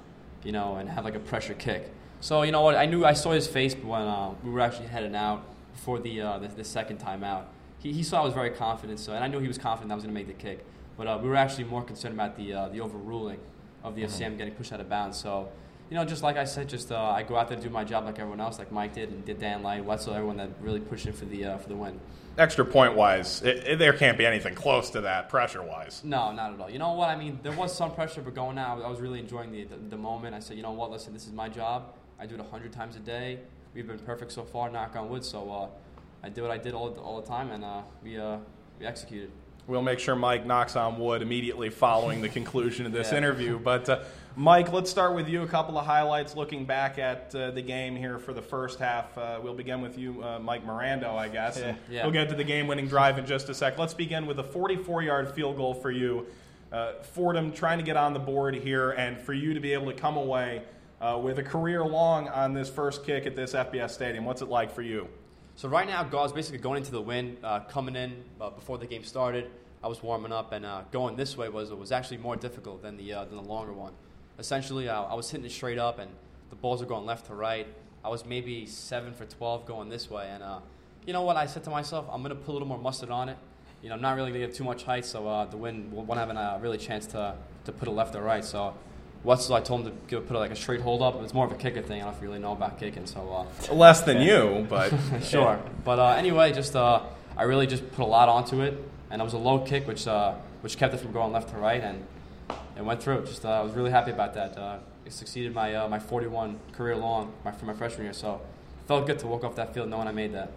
[0.43, 1.91] you know and have like a pressure kick.
[2.19, 2.75] So you know what?
[2.75, 6.21] I knew I saw his face when uh, we were actually heading out before the,
[6.21, 7.49] uh, the, the second time out.
[7.79, 9.95] He, he saw I was very confident, so and I knew he was confident I
[9.95, 10.65] was going to make the kick.
[10.97, 13.39] But uh, we were actually more concerned about the uh, the overruling
[13.83, 14.11] of the mm-hmm.
[14.11, 15.17] Sam getting pushed out of bounds.
[15.17, 15.49] So
[15.89, 17.83] you know, just like I said, just uh, I go out there to do my
[17.83, 20.81] job like everyone else, like Mike did and did Dan Light, Wetzel, everyone that really
[20.81, 21.99] pushed it for the uh, for the win.
[22.37, 26.03] Extra point wise, it, it, there can't be anything close to that pressure wise.
[26.03, 26.69] No, not at all.
[26.69, 27.09] You know what?
[27.09, 29.77] I mean, there was some pressure, but going out, I was really enjoying the, the,
[29.77, 30.35] the moment.
[30.35, 30.91] I said, you know what?
[30.91, 31.93] Listen, this is my job.
[32.19, 33.39] I do it hundred times a day.
[33.73, 35.23] We've been perfect so far, knock on wood.
[35.23, 35.67] So uh,
[36.21, 38.37] I did what I did all, all the time, and uh, we uh,
[38.77, 39.31] we executed.
[39.67, 43.19] We'll make sure Mike knocks on wood immediately following the conclusion of this yeah.
[43.19, 44.05] interview, but.
[44.39, 45.41] Mike, let's start with you.
[45.41, 49.17] A couple of highlights looking back at uh, the game here for the first half.
[49.17, 51.57] Uh, we'll begin with you, uh, Mike Mirando, I guess.
[51.57, 51.75] Yeah.
[51.89, 52.03] yeah.
[52.03, 53.79] We'll get to the game winning drive in just a sec.
[53.79, 56.27] Let's begin with a 44 yard field goal for you.
[56.71, 59.87] Uh, Fordham trying to get on the board here, and for you to be able
[59.87, 60.61] to come away
[61.01, 64.23] uh, with a career long on this first kick at this FBS Stadium.
[64.23, 65.07] What's it like for you?
[65.55, 69.03] So, right now, guys, basically going into the wind, uh, coming in before the game
[69.03, 69.49] started.
[69.83, 73.13] I was warming up, and going this way was, was actually more difficult than the,
[73.13, 73.93] than the longer one
[74.39, 76.11] essentially, I, I was hitting it straight up, and
[76.49, 77.67] the balls were going left to right.
[78.03, 80.59] I was maybe seven for 12 going this way, and uh,
[81.05, 81.37] you know what?
[81.37, 83.37] I said to myself, I'm going to put a little more mustard on it.
[83.81, 85.91] You know, I'm not really going to get too much height, so uh, the wind
[85.91, 88.43] won't have a really chance to, to put it left or right.
[88.43, 88.73] So
[89.23, 91.21] Wetzel, I told him to give, put like a straight hold up.
[91.21, 92.01] It's more of a kicker thing.
[92.01, 93.05] I don't know if you really know about kicking.
[93.05, 95.59] So uh, less than you, but sure.
[95.83, 97.03] But uh, anyway, just uh,
[97.35, 100.07] I really just put a lot onto it, and it was a low kick, which
[100.07, 102.05] uh, which kept it from going left to right, and
[102.77, 103.25] it went through.
[103.25, 104.57] Just uh, I was really happy about that.
[104.57, 108.35] Uh, it succeeded my uh, my 41 career long my, for my freshman year, so
[108.35, 110.51] it felt good to walk off that field knowing I made that.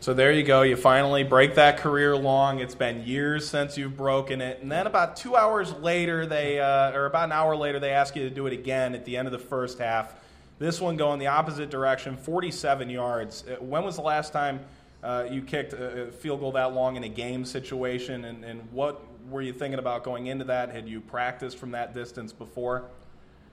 [0.00, 0.62] So there you go.
[0.62, 2.60] You finally break that career long.
[2.60, 6.92] It's been years since you've broken it, and then about two hours later, they uh,
[6.92, 9.28] or about an hour later, they ask you to do it again at the end
[9.28, 10.14] of the first half.
[10.58, 13.44] This one going the opposite direction, 47 yards.
[13.46, 14.60] Uh, when was the last time
[15.02, 19.02] uh, you kicked a field goal that long in a game situation, and, and what
[19.30, 20.70] were you thinking about going into that?
[20.70, 22.84] Had you practiced from that distance before?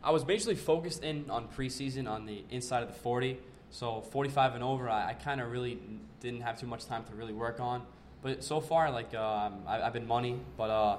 [0.03, 3.37] I was basically focused in on preseason on the inside of the 40.
[3.71, 5.79] So 45 and over, I, I kind of really
[6.19, 7.83] didn't have too much time to really work on.
[8.21, 10.39] But so far, like um, I, have been money.
[10.57, 10.97] But uh,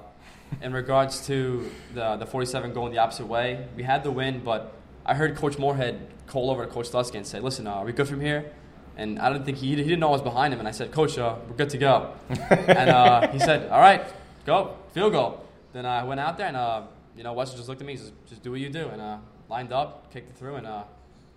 [0.61, 4.41] in regards to the the 47 going the opposite way, we had the win.
[4.43, 4.73] But
[5.05, 7.93] I heard Coach Moorhead call over to Coach Slutsky and say, "Listen, uh, are we
[7.93, 8.51] good from here?"
[8.97, 10.59] And I didn't think he, he didn't know I was behind him.
[10.59, 14.05] And I said, "Coach, uh, we're good to go." and uh, he said, "All right,
[14.45, 16.83] go field goal." Then I went out there and uh,
[17.17, 19.17] you know Wes just looked at me, says, "Just do what you do," and uh,
[19.49, 20.67] lined up, kicked it through, and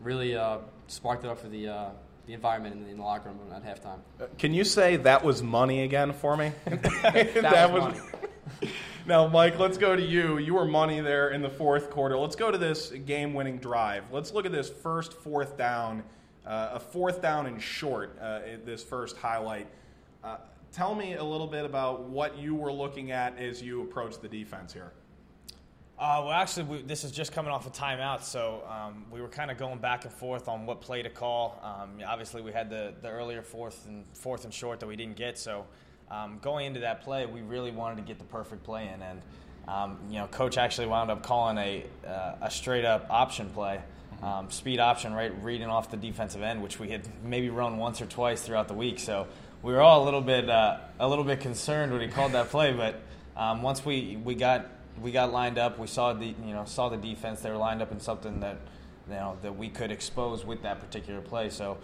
[0.00, 0.36] really
[0.86, 1.90] sparked it up for the uh,
[2.26, 3.98] the environment in the, in the, locker room at halftime.
[4.20, 6.52] Uh, can you say that was money again for me?
[6.66, 6.82] that,
[7.40, 7.98] that, was,
[8.62, 8.70] was
[9.06, 10.36] now, Mike, let's go to you.
[10.36, 12.18] You were money there in the fourth quarter.
[12.18, 14.04] Let's go to this game-winning drive.
[14.12, 16.02] Let's look at this first fourth down,
[16.46, 18.18] uh, a fourth down and short.
[18.20, 19.66] Uh, this first highlight.
[20.72, 24.28] Tell me a little bit about what you were looking at as you approached the
[24.28, 24.92] defense here.
[25.98, 29.28] Uh, well, actually, we, this is just coming off a timeout, so um, we were
[29.28, 31.58] kind of going back and forth on what play to call.
[31.60, 35.16] Um, obviously, we had the, the earlier fourth and fourth and short that we didn't
[35.16, 35.66] get, so
[36.10, 39.22] um, going into that play, we really wanted to get the perfect play in, and
[39.66, 43.80] um, you know, coach actually wound up calling a uh, a straight up option play,
[44.22, 44.48] mm-hmm.
[44.50, 48.06] speed option, right, reading off the defensive end, which we had maybe run once or
[48.06, 49.00] twice throughout the week.
[49.00, 49.26] So
[49.62, 52.50] we were all a little bit uh, a little bit concerned when he called that
[52.50, 53.00] play, but
[53.36, 54.66] um, once we we got
[55.00, 55.78] we got lined up.
[55.78, 57.40] We saw the you know saw the defense.
[57.40, 58.58] They were lined up in something that
[59.08, 61.50] you know that we could expose with that particular play.
[61.50, 61.78] So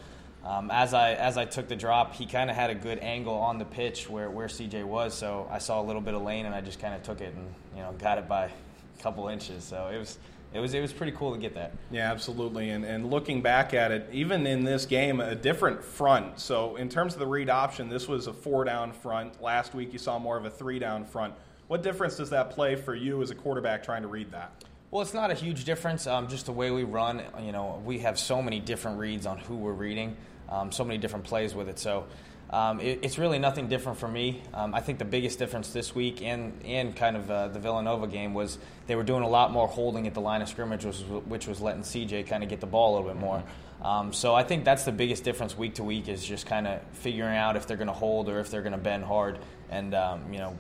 [0.45, 3.35] um, as I as I took the drop, he kind of had a good angle
[3.35, 5.15] on the pitch where where CJ was.
[5.15, 7.35] So I saw a little bit of lane, and I just kind of took it
[7.35, 9.65] and you know got it by a couple inches.
[9.65, 10.19] So it was.
[10.55, 11.73] It was, it was pretty cool to get that.
[11.91, 12.71] Yeah, absolutely.
[12.71, 16.39] And, and looking back at it, even in this game, a different front.
[16.39, 19.43] So, in terms of the read option, this was a four down front.
[19.43, 21.35] Last week, you saw more of a three down front.
[21.67, 24.65] What difference does that play for you as a quarterback trying to read that?
[24.93, 26.07] Well, it's not a huge difference.
[26.07, 29.39] Um, just the way we run, you know, we have so many different reads on
[29.39, 30.17] who we're reading,
[30.49, 31.81] um, so many different plays with it.
[31.81, 32.07] So
[32.55, 34.41] um, it, it's really nothing different for me.
[34.55, 38.07] Um, I think the biggest difference this week and and kind of uh, the Villanova
[38.07, 40.99] game was they were doing a lot more holding at the line of scrimmage, which
[41.01, 43.43] was, which was letting CJ kind of get the ball a little bit more.
[43.83, 46.81] Um, so I think that's the biggest difference week to week is just kind of
[46.93, 49.41] figuring out if they're going to hold or if they're going to bend hard.
[49.69, 50.57] And um, you know,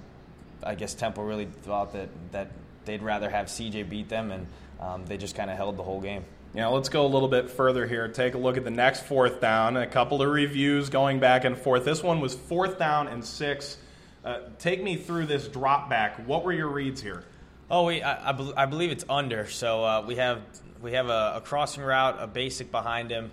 [0.64, 2.50] I guess Temple really thought that, that
[2.87, 4.46] they'd rather have CJ beat them, and
[4.80, 6.24] um, they just kind of held the whole game.
[6.55, 8.07] Yeah, let's go a little bit further here.
[8.07, 9.77] Take a look at the next fourth down.
[9.77, 11.85] A couple of reviews going back and forth.
[11.85, 13.77] This one was fourth down and six.
[14.25, 16.29] Uh, take me through this drop back.
[16.29, 17.25] What were your reads here?
[17.69, 19.49] Oh, we I, I, I believe it's under.
[19.49, 20.43] So uh, we have
[20.81, 23.33] we have a, a, crossing route, a basic behind him,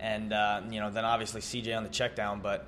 [0.00, 2.40] and uh, you know then obviously CJ on the check down.
[2.40, 2.66] But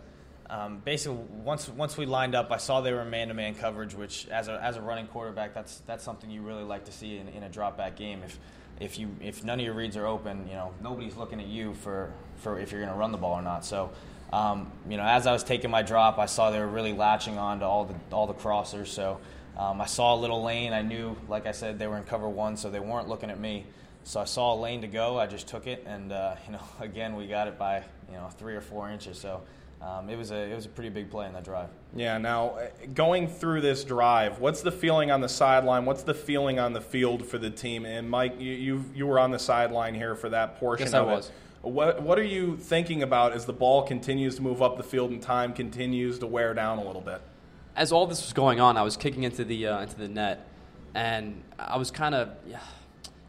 [0.50, 4.48] um, basically, once once we lined up, I saw they were man-to-man coverage, which as
[4.48, 7.42] a as a running quarterback, that's that's something you really like to see in, in
[7.42, 8.22] a drop-back game.
[8.22, 8.38] If
[8.80, 11.74] if you if none of your reads are open, you know nobody's looking at you
[11.74, 13.64] for for if you're going to run the ball or not.
[13.64, 13.90] So.
[14.32, 17.38] Um, you know, as I was taking my drop, I saw they were really latching
[17.38, 18.88] on to all the all the crossers.
[18.88, 19.20] So
[19.56, 20.72] um, I saw a little lane.
[20.72, 23.38] I knew, like I said, they were in cover one, so they weren't looking at
[23.38, 23.64] me.
[24.02, 25.20] So I saw a lane to go.
[25.20, 28.28] I just took it, and uh, you know, again, we got it by you know
[28.28, 29.18] three or four inches.
[29.18, 29.42] So
[29.84, 31.68] um, it was a it was a pretty big play in that drive.
[31.94, 32.16] Yeah.
[32.18, 32.58] Now,
[32.94, 35.84] going through this drive, what's the feeling on the sideline?
[35.84, 37.84] What's the feeling on the field for the team?
[37.84, 41.08] And Mike, you you, you were on the sideline here for that portion yes, of
[41.08, 41.28] I was.
[41.28, 41.34] it.
[41.62, 45.10] What what are you thinking about as the ball continues to move up the field
[45.10, 47.20] and time continues to wear down a little bit?
[47.76, 50.46] As all this was going on, I was kicking into the uh, into the net,
[50.94, 52.60] and I was kind of, yeah,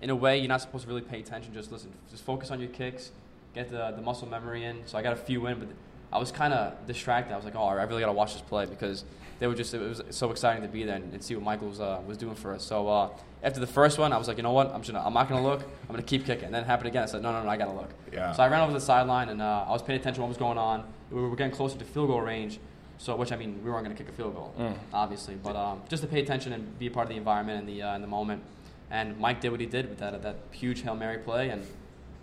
[0.01, 1.53] in a way, you're not supposed to really pay attention.
[1.53, 3.11] Just listen, just focus on your kicks,
[3.53, 4.83] get the the muscle memory in.
[4.85, 5.69] So I got a few in, but
[6.15, 7.33] I was kind of distracted.
[7.33, 9.03] I was like, oh, I really got to watch this play because
[9.39, 11.67] they were just it was so exciting to be there and, and see what Michael
[11.67, 12.63] was, uh, was doing for us.
[12.63, 13.09] So uh,
[13.43, 14.73] after the first one, I was like, you know what?
[14.73, 15.61] I'm just gonna, I'm not gonna look.
[15.61, 16.45] I'm gonna keep kicking.
[16.45, 17.03] And then it happened again.
[17.03, 17.89] I said, no, no, no, I gotta look.
[18.13, 18.31] Yeah.
[18.31, 20.37] So I ran over the sideline and uh, I was paying attention to what was
[20.37, 20.85] going on.
[21.11, 22.59] We were getting closer to field goal range.
[22.97, 24.73] So, which I mean, we weren't going to kick a field goal, mm.
[24.93, 27.67] obviously, but um, just to pay attention and be a part of the environment and
[27.67, 28.41] the uh, in the moment.
[28.89, 31.67] And Mike did what he did with that that huge hail mary play and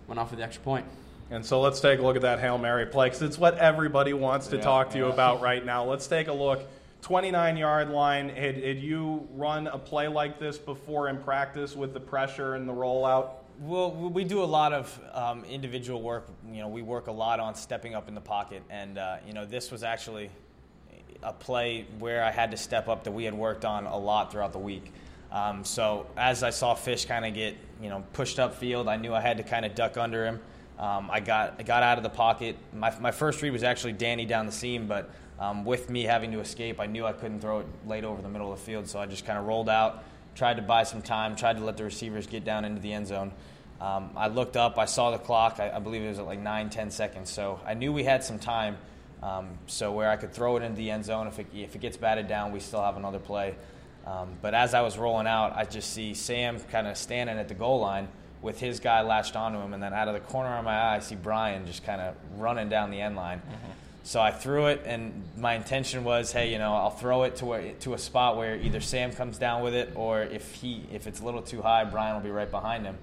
[0.09, 0.87] went off with the extra point.
[1.33, 4.13] And so let's take a look at that Hail Mary play because it's what everybody
[4.13, 5.83] wants to yeah, talk to you about right now.
[5.83, 6.63] Let's take a look.
[7.01, 8.29] 29 yard line.
[8.29, 12.69] Had, had you run a play like this before in practice with the pressure and
[12.69, 13.31] the rollout?
[13.61, 16.29] Well, we do a lot of um, individual work.
[16.51, 19.33] You know, we work a lot on stepping up in the pocket, and uh, you
[19.33, 20.29] know, this was actually
[21.23, 24.33] a play where I had to step up that we had worked on a lot
[24.33, 24.93] throughout the week.
[25.31, 28.97] Um, so as I saw Fish kind of get you know pushed up field, I
[28.97, 30.41] knew I had to kind of duck under him.
[30.83, 32.57] Um, I got I got out of the pocket.
[32.75, 36.33] My, my first read was actually Danny down the seam, but um, with me having
[36.33, 38.89] to escape, I knew I couldn't throw it late over the middle of the field,
[38.89, 40.03] so I just kind of rolled out,
[40.35, 43.07] tried to buy some time, tried to let the receivers get down into the end
[43.07, 43.31] zone.
[43.81, 45.61] Um, I looked up, I saw the clock.
[45.61, 47.31] I, I, believe it was at like nine, ten seconds.
[47.31, 48.77] So I knew we had some time.
[49.23, 51.29] Um, so where I could throw it into the end zone.
[51.29, 53.55] If it, if it gets batted down, we still have another play.
[54.05, 57.47] Um, but as I was rolling out, I just see Sam kind of standing at
[57.49, 58.09] the goal line
[58.43, 60.97] with his guy latched onto him, and then out of the corner of my eye,
[60.97, 63.39] I see Brian just kind of running down the end line.
[63.39, 63.73] Mm-hmm.
[64.05, 67.47] So I threw it, and my intention was, hey, you know, I'll throw it to
[67.47, 71.07] where, to a spot where either Sam comes down with it, or if he if
[71.07, 72.99] it's a little too high, Brian will be right behind him.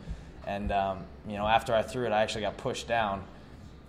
[0.45, 3.23] And um, you know, after I threw it, I actually got pushed down.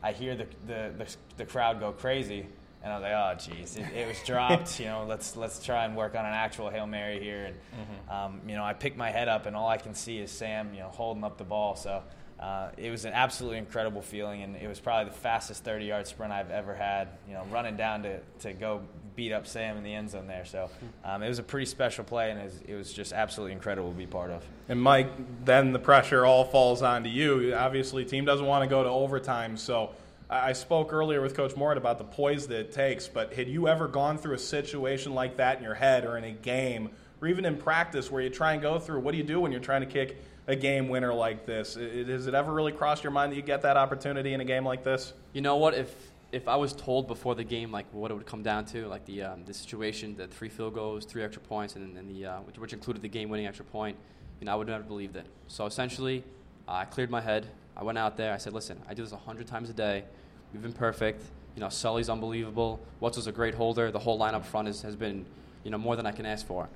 [0.05, 2.47] I hear the the, the, the crowd go crazy,
[2.83, 4.81] and I was like, oh, geez, it, it was dropped.
[4.81, 7.47] you know, let's let's try and work on an actual hail mary here.
[7.47, 8.11] And mm-hmm.
[8.11, 10.73] um, you know, I pick my head up, and all I can see is Sam,
[10.73, 11.77] you know, holding up the ball.
[11.77, 12.03] So.
[12.39, 16.33] Uh, it was an absolutely incredible feeling, and it was probably the fastest 30-yard sprint
[16.33, 17.09] I've ever had.
[17.29, 18.81] You know, running down to, to go
[19.15, 20.47] beat up Sam in the end zone there.
[20.47, 20.71] So
[21.05, 23.91] um, it was a pretty special play, and it was, it was, just absolutely incredible
[23.91, 24.43] to be part of.
[24.71, 25.11] And Mike,
[25.45, 27.55] then the pressure all falls onto you.
[27.55, 29.91] Obviously, team doesn't want to go to overtime, so
[30.31, 33.09] I spoke earlier with Coach Moorhead about the poise that it takes.
[33.09, 36.25] But had you ever gone through a situation like that in your head, or in
[36.25, 36.91] a game,
[37.21, 39.01] or even in practice, where you try and go through?
[39.01, 40.23] What do you do when you're trying to kick?
[40.47, 41.75] a game winner like this?
[41.75, 44.65] Has it ever really crossed your mind that you get that opportunity in a game
[44.65, 45.13] like this?
[45.33, 45.75] You know what?
[45.75, 45.95] If
[46.33, 49.05] if I was told before the game like what it would come down to, like
[49.05, 52.41] the um, the situation, the three field goals, three extra points, and, and the uh,
[52.41, 53.97] which, which, included the game-winning extra point,
[54.41, 55.27] you know, I would never believed it.
[55.49, 56.25] So essentially,
[56.69, 57.49] uh, I cleared my head.
[57.81, 58.33] I went out there.
[58.33, 60.05] I said, "Listen, I do this hundred times a day.
[60.53, 61.23] We've been perfect.
[61.57, 62.81] You know, Sully's unbelievable.
[63.01, 63.91] What's a great holder.
[63.91, 65.27] The whole lineup front is, has been,
[65.65, 66.69] you know, more than I can ask for.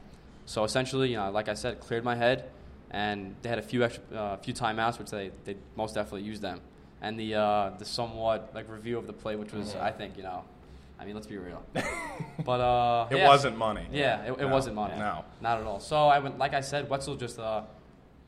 [0.47, 2.51] So essentially, you know, like I said, cleared my head,
[2.91, 6.43] and they had a few extra, uh, few timeouts, which they they most definitely used
[6.43, 6.61] them
[7.05, 10.23] and the uh, the somewhat like review of the play, which was I think you
[10.23, 10.43] know,
[10.99, 11.63] I mean let's be real,
[12.45, 13.29] but uh, it yeah.
[13.29, 13.87] wasn't money.
[13.93, 14.97] Yeah, it, it no, wasn't money.
[14.99, 15.81] No, not at all.
[15.81, 17.63] So I went like I said, Wetzel just uh,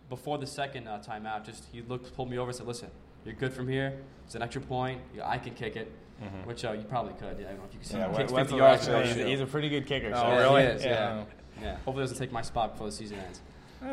[0.09, 2.91] before the second uh, timeout, just he looked pulled me over and said, "Listen,
[3.25, 3.99] you're good from here.
[4.25, 5.01] It's an extra point.
[5.23, 5.93] I can kick it."
[6.23, 6.49] Mm-hmm.
[6.49, 7.39] Which uh, you probably could.
[7.39, 7.99] Yeah, I don't know if you can see.
[7.99, 8.87] Yeah, kick 50 yards.
[8.87, 10.13] He's, he's a pretty good kicker.
[10.15, 10.37] Oh, so.
[10.37, 10.63] really?
[10.63, 10.91] He is, yeah.
[10.91, 11.25] yeah.
[11.61, 11.75] yeah.
[11.85, 13.43] Hopefully, doesn't take my spot before the season ends.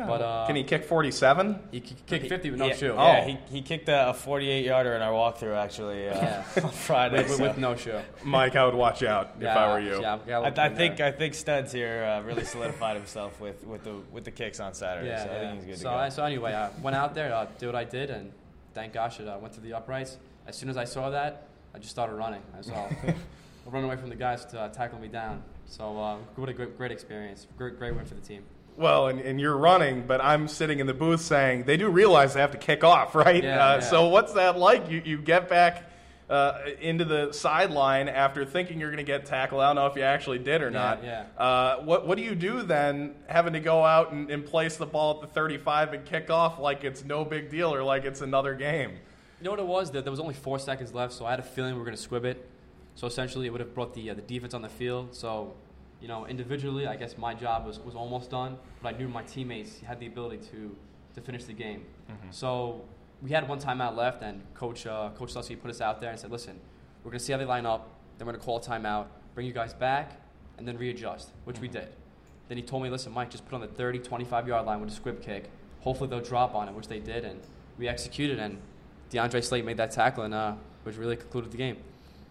[0.06, 1.58] But uh, can he kick 47?
[1.70, 2.86] He kicked 50 with no yeah, shoe.
[2.86, 3.28] Yeah, oh.
[3.28, 6.44] he, he kicked a 48 yarder in our walkthrough actually uh, yeah.
[6.64, 8.00] on Friday with, with, no shoe.
[8.24, 10.00] Mike, I would watch out if yeah, I were you.
[10.00, 13.94] Yeah, I, I think I think Studs here uh, really solidified himself with, with the
[14.10, 15.08] with the kicks on Saturday.
[15.08, 16.08] Yeah, so I think he's good so, to go.
[16.10, 18.32] so anyway, I went out there, uh, did what I did, and
[18.74, 20.16] thank gosh it uh, went to the uprights.
[20.46, 22.42] As soon as I saw that, I just started running.
[22.56, 22.88] I saw
[23.66, 25.42] run away from the guys to uh, tackle me down.
[25.66, 28.42] So uh, what a great, great experience, great, great win for the team.
[28.76, 32.34] Well, and, and you're running, but I'm sitting in the booth saying they do realize
[32.34, 33.42] they have to kick off, right?
[33.42, 33.80] Yeah, uh, yeah.
[33.80, 34.90] So what's that like?
[34.90, 35.90] You, you get back
[36.28, 39.60] uh, into the sideline after thinking you're going to get tackled.
[39.60, 41.04] I don't know if you actually did or not.
[41.04, 41.26] Yeah.
[41.36, 44.86] Uh, what, what do you do then, having to go out and, and place the
[44.86, 48.22] ball at the 35 and kick off like it's no big deal or like it's
[48.22, 48.92] another game?
[49.40, 49.90] You know what it was?
[49.90, 51.96] There, there was only four seconds left, so I had a feeling we were going
[51.96, 52.48] to squib it.
[52.94, 55.14] So essentially, it would have brought the uh, the defense on the field.
[55.14, 55.54] So
[56.00, 59.22] you know, individually, I guess my job was, was almost done, but I knew my
[59.22, 60.76] teammates had the ability to,
[61.14, 61.86] to finish the game.
[62.10, 62.28] Mm-hmm.
[62.30, 62.82] So
[63.22, 66.20] we had one timeout left, and Coach uh, Coach Slutsky put us out there and
[66.20, 66.60] said, "Listen,
[67.02, 67.88] we're going to see how they line up.
[68.18, 70.20] Then we're going to call a timeout, bring you guys back,
[70.58, 71.62] and then readjust," which mm-hmm.
[71.62, 71.88] we did.
[72.48, 74.90] Then he told me, "Listen, Mike, just put on the 30, 25 yard line with
[74.90, 75.50] a squib kick.
[75.80, 77.40] Hopefully they'll drop on it," which they did, and
[77.78, 78.38] we executed.
[78.38, 78.58] And
[79.10, 81.78] DeAndre Slate made that tackle, and uh, which really concluded the game.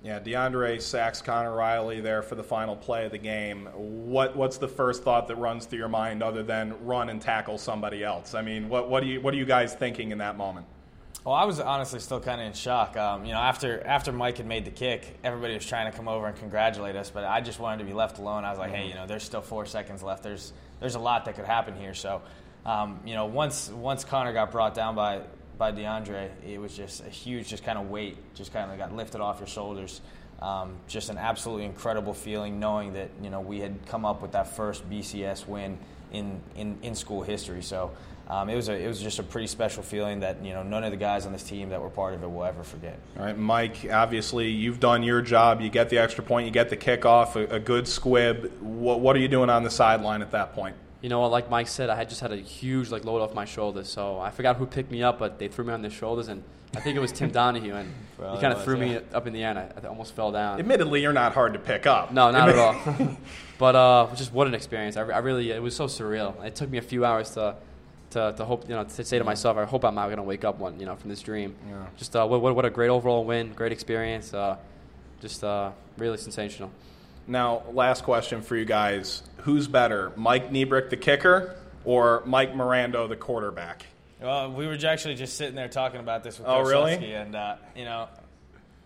[0.04, 3.70] Yeah, DeAndre sacks Connor Reilly there for the final play of the game.
[3.74, 7.58] What what's the first thought that runs through your mind other than run and tackle
[7.58, 8.34] somebody else?
[8.34, 10.66] I mean, what what do you what are you guys thinking in that moment?
[11.24, 12.98] Well, I was honestly still kind of in shock.
[12.98, 16.10] Um, you know, after after Mike had made the kick, everybody was trying to come
[16.10, 18.44] over and congratulate us, but I just wanted to be left alone.
[18.44, 20.22] I was like, hey, you know, there's still four seconds left.
[20.22, 20.52] There's
[20.82, 21.94] there's a lot that could happen here.
[21.94, 22.22] So,
[22.66, 25.22] um, you know, once once Connor got brought down by
[25.58, 28.96] by DeAndre, it was just a huge, just kind of weight, just kind of got
[28.96, 30.02] lifted off your shoulders.
[30.42, 34.34] Um, just an absolutely incredible feeling knowing that you know we had come up with
[34.34, 35.78] that first BCS win
[36.12, 37.62] in, in, in school history.
[37.62, 37.92] So
[38.28, 40.84] um, it was a, it was just a pretty special feeling that you know none
[40.84, 42.98] of the guys on this team that were part of it will ever forget.
[43.18, 43.88] All right, Mike.
[43.92, 45.62] Obviously, you've done your job.
[45.62, 46.46] You get the extra point.
[46.46, 47.36] You get the kickoff.
[47.36, 48.52] A, a good squib.
[48.62, 50.76] What, what are you doing on the sideline at that point?
[51.04, 53.44] You know, like Mike said, I had just had a huge like load off my
[53.44, 53.90] shoulders.
[53.90, 56.42] So I forgot who picked me up, but they threw me on their shoulders, and
[56.74, 59.34] I think it was Tim Donahue, and he kind of threw was, me up in
[59.34, 60.60] the air, and I, I almost fell down.
[60.60, 62.14] Admittedly, you're not hard to pick up.
[62.14, 63.18] No, not at all.
[63.58, 64.96] but uh, just what an experience!
[64.96, 66.42] I, I really, it was so surreal.
[66.42, 67.58] It took me a few hours to,
[68.12, 70.24] to, to hope, you know, to say to myself, I hope I'm not going to
[70.24, 71.54] wake up one, you know, from this dream.
[71.68, 71.86] Yeah.
[71.98, 74.34] Just uh, what, what, what a great overall win, great experience.
[74.34, 74.56] Uh,
[75.20, 76.72] just uh, really sensational.
[77.28, 81.56] Now, last question for you guys: Who's better, Mike Nebrich, the kicker,
[81.86, 83.86] or Mike Mirando, the quarterback?
[84.22, 86.92] Well, we were actually just sitting there talking about this with Oh, Coach really?
[86.98, 88.08] Slutsky, and uh, you know,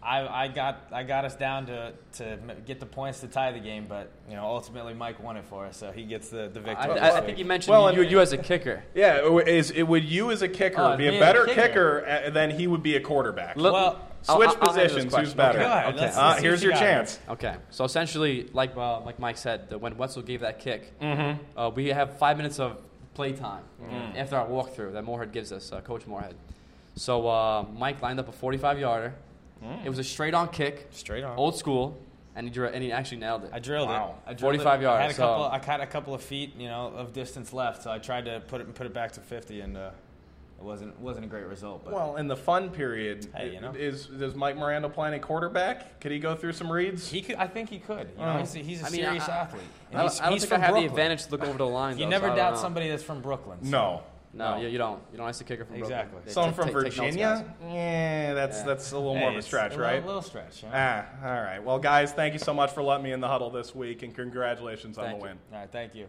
[0.02, 3.60] I, I got I got us down to, to get the points to tie the
[3.60, 6.60] game, but you know, ultimately Mike won it for us, so he gets the, the
[6.60, 7.00] I, victory.
[7.00, 8.84] I, I think you mentioned Well, you, and- you as a kicker.
[8.96, 12.02] Yeah, is it would you as a kicker Oh, be a me a better kicker.
[12.02, 13.58] kicker, uh, than he would be a quarterback?
[13.58, 14.02] Look- Well, I'll-
[14.36, 15.16] Switch I'll- I'll positions.
[15.16, 15.60] Who's better?
[15.60, 16.06] Go ahead, Okay.
[16.06, 16.86] Uh, let's see here's you your got.
[16.86, 17.20] chance.
[17.30, 21.60] Okay, so essentially, like uh, like Mike said, that when Wetzel gave that kick, Mm-hmm.
[21.60, 22.82] uh, we have five minutes of
[23.14, 23.64] play time
[24.16, 26.36] after our walkthrough that Moorhead gives us, uh, Coach Moorhead.
[26.96, 29.14] So uh, Mike lined up a 45 yarder.
[29.84, 31.36] It was a straight on kick, straight on.
[31.38, 31.98] old school,
[32.36, 33.50] and he, dri- and he actually nailed it.
[33.52, 34.16] I drilled Wow.
[34.28, 34.30] it.
[34.30, 34.84] I drilled 45 it.
[34.84, 35.44] yards, I had a so- couple.
[35.46, 38.40] I had a couple of feet, you know, of distance left, so I tried to
[38.48, 39.90] put it put it back to 50, and uh,
[40.60, 41.84] it wasn't wasn't a great result.
[41.86, 43.72] But Well, in the fun period, Hey, you know.
[43.72, 46.00] is is Mike Miranda playing a quarterback?
[46.00, 47.10] Could he go through some reads?
[47.10, 47.36] he could.
[47.36, 48.10] I think he could.
[48.18, 48.38] You know, Oh.
[48.40, 49.62] he's a, he's a I mean, serious I- athlete.
[49.92, 51.44] And I don't, he's, I don't he's think I from have the advantage to look
[51.44, 51.98] over the line.
[51.98, 53.60] You though, never so doubt somebody that's from Brooklyn.
[53.64, 54.04] so- no.
[54.34, 55.02] No, You, you don't.
[55.12, 56.00] You don't ask the kicker from Brooklyn.
[56.00, 56.22] Exactly.
[56.26, 57.56] They Someone take- from take- take Virginia?
[57.72, 58.66] Yeah, that's Yeah.
[58.66, 59.94] that's a little Hey, more of a stretch, a right?
[59.96, 60.62] Little, little stretch.
[60.62, 60.76] You know?
[60.78, 61.64] Ah, all right.
[61.64, 64.14] Well, guys, thank you so much for letting me in the huddle this week, and
[64.14, 65.22] congratulations on the you.
[65.24, 65.40] win.
[65.54, 66.08] All right, thank you.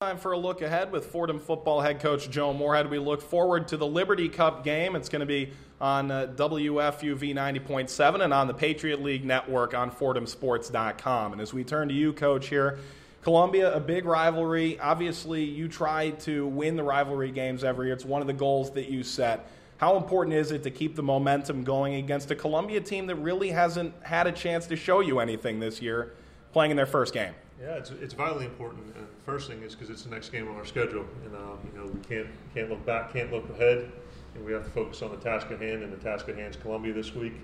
[0.00, 2.88] Time for a look ahead with Fordham football head coach Joe Moorhead.
[2.88, 4.94] We look forward to the Liberty Cup game.
[4.94, 9.90] It's going to be on uh, WFUV 90.7 and on the Patriot League Network on
[9.90, 11.32] FordhamSports.com.
[11.32, 12.78] And as we turn to you, coach, here,
[13.22, 14.78] Columbia, a big rivalry.
[14.78, 17.94] Obviously, you try to win the rivalry games every year.
[17.94, 19.50] It's one of the goals that you set.
[19.78, 23.50] How important is it to keep the momentum going against a Columbia team that really
[23.50, 26.12] hasn't had a chance to show you anything this year,
[26.52, 27.34] playing in their first game?
[27.60, 28.84] Yeah, it's, it's vitally important.
[28.96, 31.78] And first thing is because it's the next game on our schedule, and um, you
[31.78, 33.90] know we can't can't look back, can't look ahead,
[34.34, 35.82] and we have to focus on the task at hand.
[35.82, 37.34] And the task at hand is Columbia this week.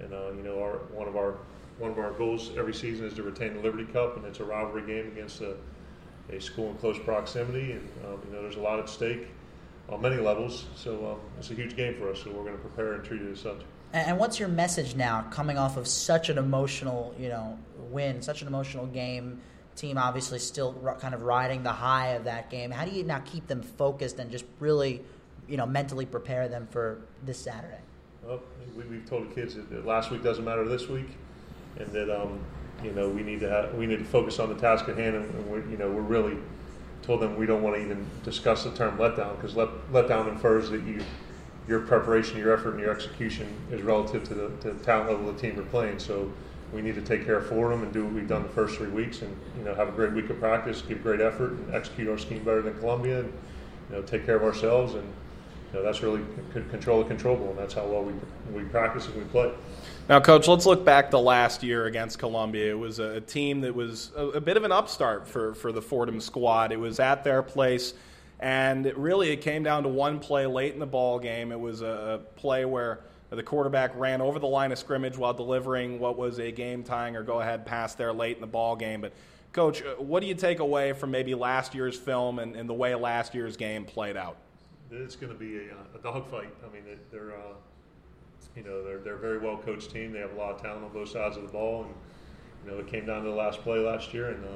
[0.00, 1.36] And uh, you know our one of our
[1.78, 4.44] one of our goals every season is to retain the Liberty Cup, and it's a
[4.44, 5.54] rivalry game against a,
[6.30, 7.72] a school in close proximity.
[7.72, 9.28] And um, you know there's a lot at stake
[9.90, 12.22] on many levels, so um, it's a huge game for us.
[12.22, 13.60] So we're going to prepare and treat it as such.
[13.92, 17.58] And what's your message now, coming off of such an emotional, you know,
[17.90, 19.40] win, such an emotional game?
[19.78, 22.70] Team obviously still kind of riding the high of that game.
[22.70, 25.02] How do you now keep them focused and just really,
[25.48, 27.78] you know, mentally prepare them for this Saturday?
[28.24, 28.40] Well,
[28.76, 31.08] we, we've told the kids that, last week doesn't matter this week,
[31.78, 32.40] and that um,
[32.82, 35.14] you know we need to have, we need to focus on the task at hand,
[35.14, 36.36] and, and we're, you know we're really
[37.02, 40.70] told them we don't want to even discuss the term letdown because let, letdown infers
[40.70, 41.02] that you
[41.68, 45.28] your preparation, your effort, and your execution is relative to the, to the talent level
[45.28, 45.98] of the team you're playing.
[45.98, 46.32] So
[46.72, 48.88] we need to take care of Fordham and do what we've done the first three
[48.88, 52.08] weeks, and you know have a great week of practice, give great effort, and execute
[52.08, 53.32] our scheme better than Columbia, and
[53.90, 55.12] you know take care of ourselves and
[55.72, 56.22] you know, that's really
[56.70, 58.14] control the controllable, and that's how well we,
[58.54, 59.52] we practice and we play.
[60.08, 62.70] Now, Coach, let's look back to last year against Columbia.
[62.70, 65.70] It was a, a team that was a, a bit of an upstart for, for
[65.70, 66.72] the Fordham squad.
[66.72, 67.92] It was at their place,
[68.40, 71.52] and it really it came down to one play late in the ball game.
[71.52, 73.00] It was a, a play where
[73.36, 77.14] the quarterback ran over the line of scrimmage while delivering what was a game tying
[77.16, 79.00] or go ahead pass there late in the ball game.
[79.00, 79.12] But,
[79.52, 82.74] Coach, uh, what do you take away from maybe last year's film and, and the
[82.74, 84.36] way last year's game played out?
[84.90, 86.48] It's going to be a, a dogfight.
[86.66, 87.54] I mean, they- they're uh,
[88.56, 90.12] you know they're they're a very well coached team.
[90.12, 91.94] They have a lot of talent on both sides of the ball, and
[92.64, 94.48] you know it came down to the last play last year, and uh,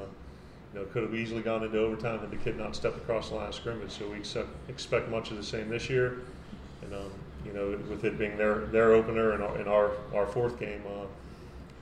[0.72, 3.34] you know could have easily gone into overtime had the kid not stepped across the
[3.36, 3.90] line of scrimmage.
[3.92, 6.22] So we accept, expect much of the same this year,
[6.82, 7.12] and um,
[7.44, 10.82] you know with it being their their opener and our, our our fourth game.
[10.86, 11.06] Uh,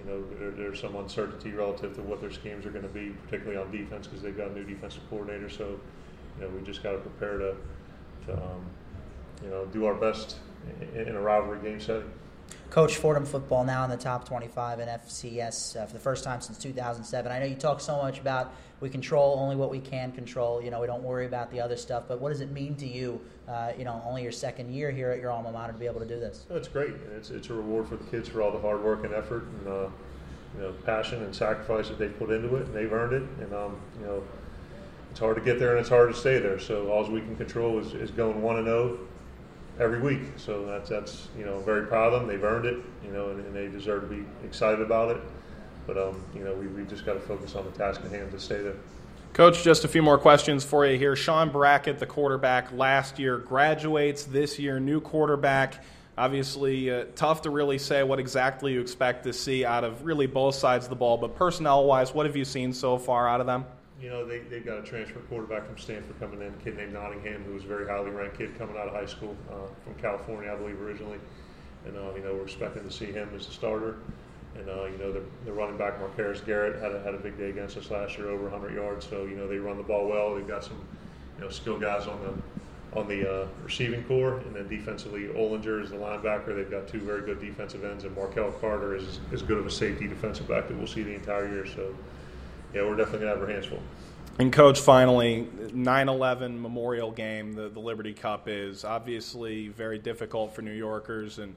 [0.02, 3.10] you know, there, there's some uncertainty relative to what their schemes are going to be,
[3.26, 5.50] particularly on defense, because they've got a new defensive coordinator.
[5.50, 5.78] So,
[6.38, 7.56] you know, we just got to prepare to,
[8.26, 8.64] to um,
[9.42, 10.38] you know, do our best
[10.94, 12.10] in, in a rivalry game setting.
[12.70, 16.40] Coach Fordham football now in the top 25 in FCS uh, for the first time
[16.40, 17.30] since 2007.
[17.30, 20.62] I know you talk so much about we control only what we can control.
[20.62, 22.04] You know, we don't worry about the other stuff.
[22.06, 23.20] But what does it mean to you?
[23.48, 25.98] Uh, you know, only your second year here at your alma mater to be able
[25.98, 26.46] to do this.
[26.48, 29.04] No, it's great, it's it's a reward for the kids for all the hard work
[29.04, 29.42] and effort.
[29.42, 29.88] And uh,
[30.54, 33.22] you know passion and sacrifice that they've put into it, and they've earned it.
[33.42, 34.22] And um, you know,
[35.10, 36.60] it's hard to get there and it's hard to stay there.
[36.60, 39.06] So all we can control is, is going one and zero oh
[39.80, 40.20] every week.
[40.36, 42.28] So that's that's you know very proud of them.
[42.28, 42.78] They've earned it.
[43.04, 45.22] You know, and, and they deserve to be excited about it.
[45.86, 48.30] But um, you know, we we just got to focus on the task at hand
[48.32, 48.76] to stay there.
[49.32, 51.14] Coach, just a few more questions for you here.
[51.14, 55.84] Sean Brackett, the quarterback last year, graduates this year, new quarterback.
[56.18, 60.26] Obviously, uh, tough to really say what exactly you expect to see out of really
[60.26, 63.40] both sides of the ball, but personnel wise, what have you seen so far out
[63.40, 63.64] of them?
[64.00, 66.94] You know, they, they've got a transfer quarterback from Stanford coming in, a kid named
[66.94, 69.94] Nottingham, who was a very highly ranked kid coming out of high school uh, from
[70.00, 71.18] California, I believe, originally.
[71.84, 73.96] And, uh, you know, we're expecting to see him as a starter.
[74.56, 75.12] And uh, you know
[75.44, 78.28] the, running back Marcus Garrett had a, had a big day against us last year,
[78.28, 79.06] over 100 yards.
[79.06, 80.34] So you know they run the ball well.
[80.34, 80.84] They've got some
[81.38, 85.80] you know skill guys on the on the uh, receiving core, and then defensively Olinger
[85.80, 86.56] is the linebacker.
[86.56, 89.70] They've got two very good defensive ends, and Markel Carter is as good of a
[89.70, 91.66] safety defensive back that we'll see the entire year.
[91.66, 91.94] So
[92.74, 93.82] yeah, we're definitely gonna have our hands full.
[94.38, 100.62] And coach, finally, 9/11 Memorial Game, the, the Liberty Cup is obviously very difficult for
[100.62, 101.54] New Yorkers and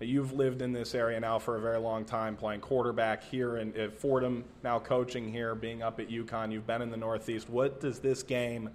[0.00, 3.74] You've lived in this area now for a very long time, playing quarterback here in,
[3.76, 6.52] at Fordham, now coaching here, being up at UConn.
[6.52, 7.48] You've been in the Northeast.
[7.48, 8.70] What does this game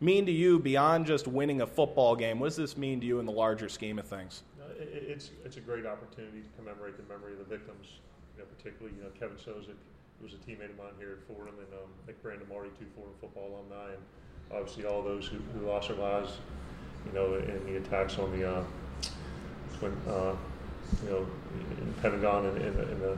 [0.00, 2.40] mean to you beyond just winning a football game?
[2.40, 4.42] What does this mean to you in the larger scheme of things?
[4.78, 7.86] It's, it's a great opportunity to commemorate the memory of the victims,
[8.36, 9.72] you know, particularly you know, Kevin who
[10.22, 13.14] was a teammate of mine here at Fordham, and um, Nick Brandon Marty, two Fordham
[13.20, 14.02] football alumni, and
[14.52, 16.38] obviously all those who, who lost their lives,
[17.06, 18.64] you know, in the attacks on the uh,
[19.78, 19.92] twin.
[20.08, 20.34] Uh,
[21.04, 21.26] you know,
[21.80, 23.16] in the Pentagon and in, in, in, the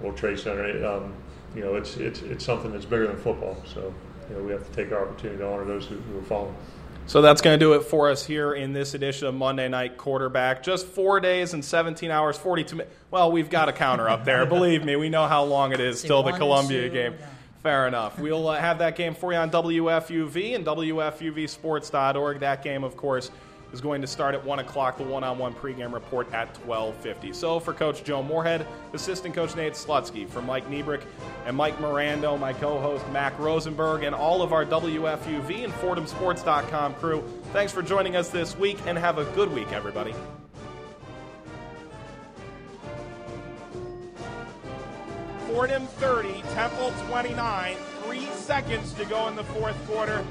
[0.00, 0.64] World Trade Center.
[0.64, 1.14] It, um,
[1.54, 3.56] you know, it's, it's, it's something that's bigger than football.
[3.66, 3.92] So,
[4.28, 6.54] you know, we have to take our opportunity to honor those who, who are fallen.
[7.08, 9.96] So that's going to do it for us here in this edition of Monday Night
[9.96, 10.62] Quarterback.
[10.62, 12.94] Just four days and 17 hours, 42 minutes.
[13.10, 14.44] Well, we've got a counter up there.
[14.46, 17.14] Believe me, we know how long it is till the Columbia game.
[17.62, 18.18] Fair enough.
[18.18, 22.40] We'll uh, have that game for you on WFUV and WFUVSports.org.
[22.40, 23.30] That game, of course,
[23.72, 27.34] is going to start at 1 o'clock, the one-on-one pregame report at 12.50.
[27.34, 31.02] So for Coach Joe Moorhead, assistant coach Nate Slutsky, for Mike Nebrich
[31.46, 37.22] and Mike Mirando, my co-host Mac Rosenberg, and all of our WFUV and FordhamSports.com crew,
[37.52, 40.14] thanks for joining us this week, and have a good week, everybody.
[45.46, 47.87] Fordham 30, Temple 29, three
[48.48, 50.24] seconds to go in the fourth quarter.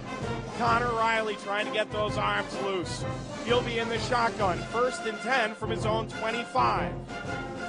[0.57, 3.05] Connor Reilly trying to get those arms loose.
[3.45, 6.95] He'll be in the shotgun, first and 10 from his own 25.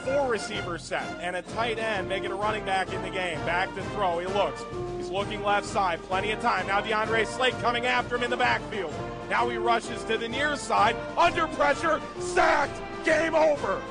[0.07, 3.37] Four receiver set and a tight end making a running back in the game.
[3.45, 4.21] Back to throw.
[4.21, 4.65] He looks.
[4.97, 6.01] He's looking left side.
[6.05, 6.67] Plenty of time.
[6.67, 8.95] Now DeAndre Slate coming after him in the backfield.
[9.29, 10.97] Now he rushes to the near side.
[11.19, 12.01] Under pressure.
[12.21, 12.81] Sacked.
[13.05, 13.83] Game over.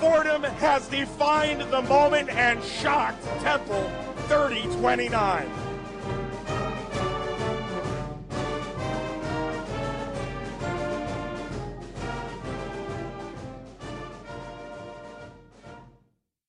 [0.00, 3.88] Fordham has defined the moment and shocked Temple
[4.28, 5.63] 30 29.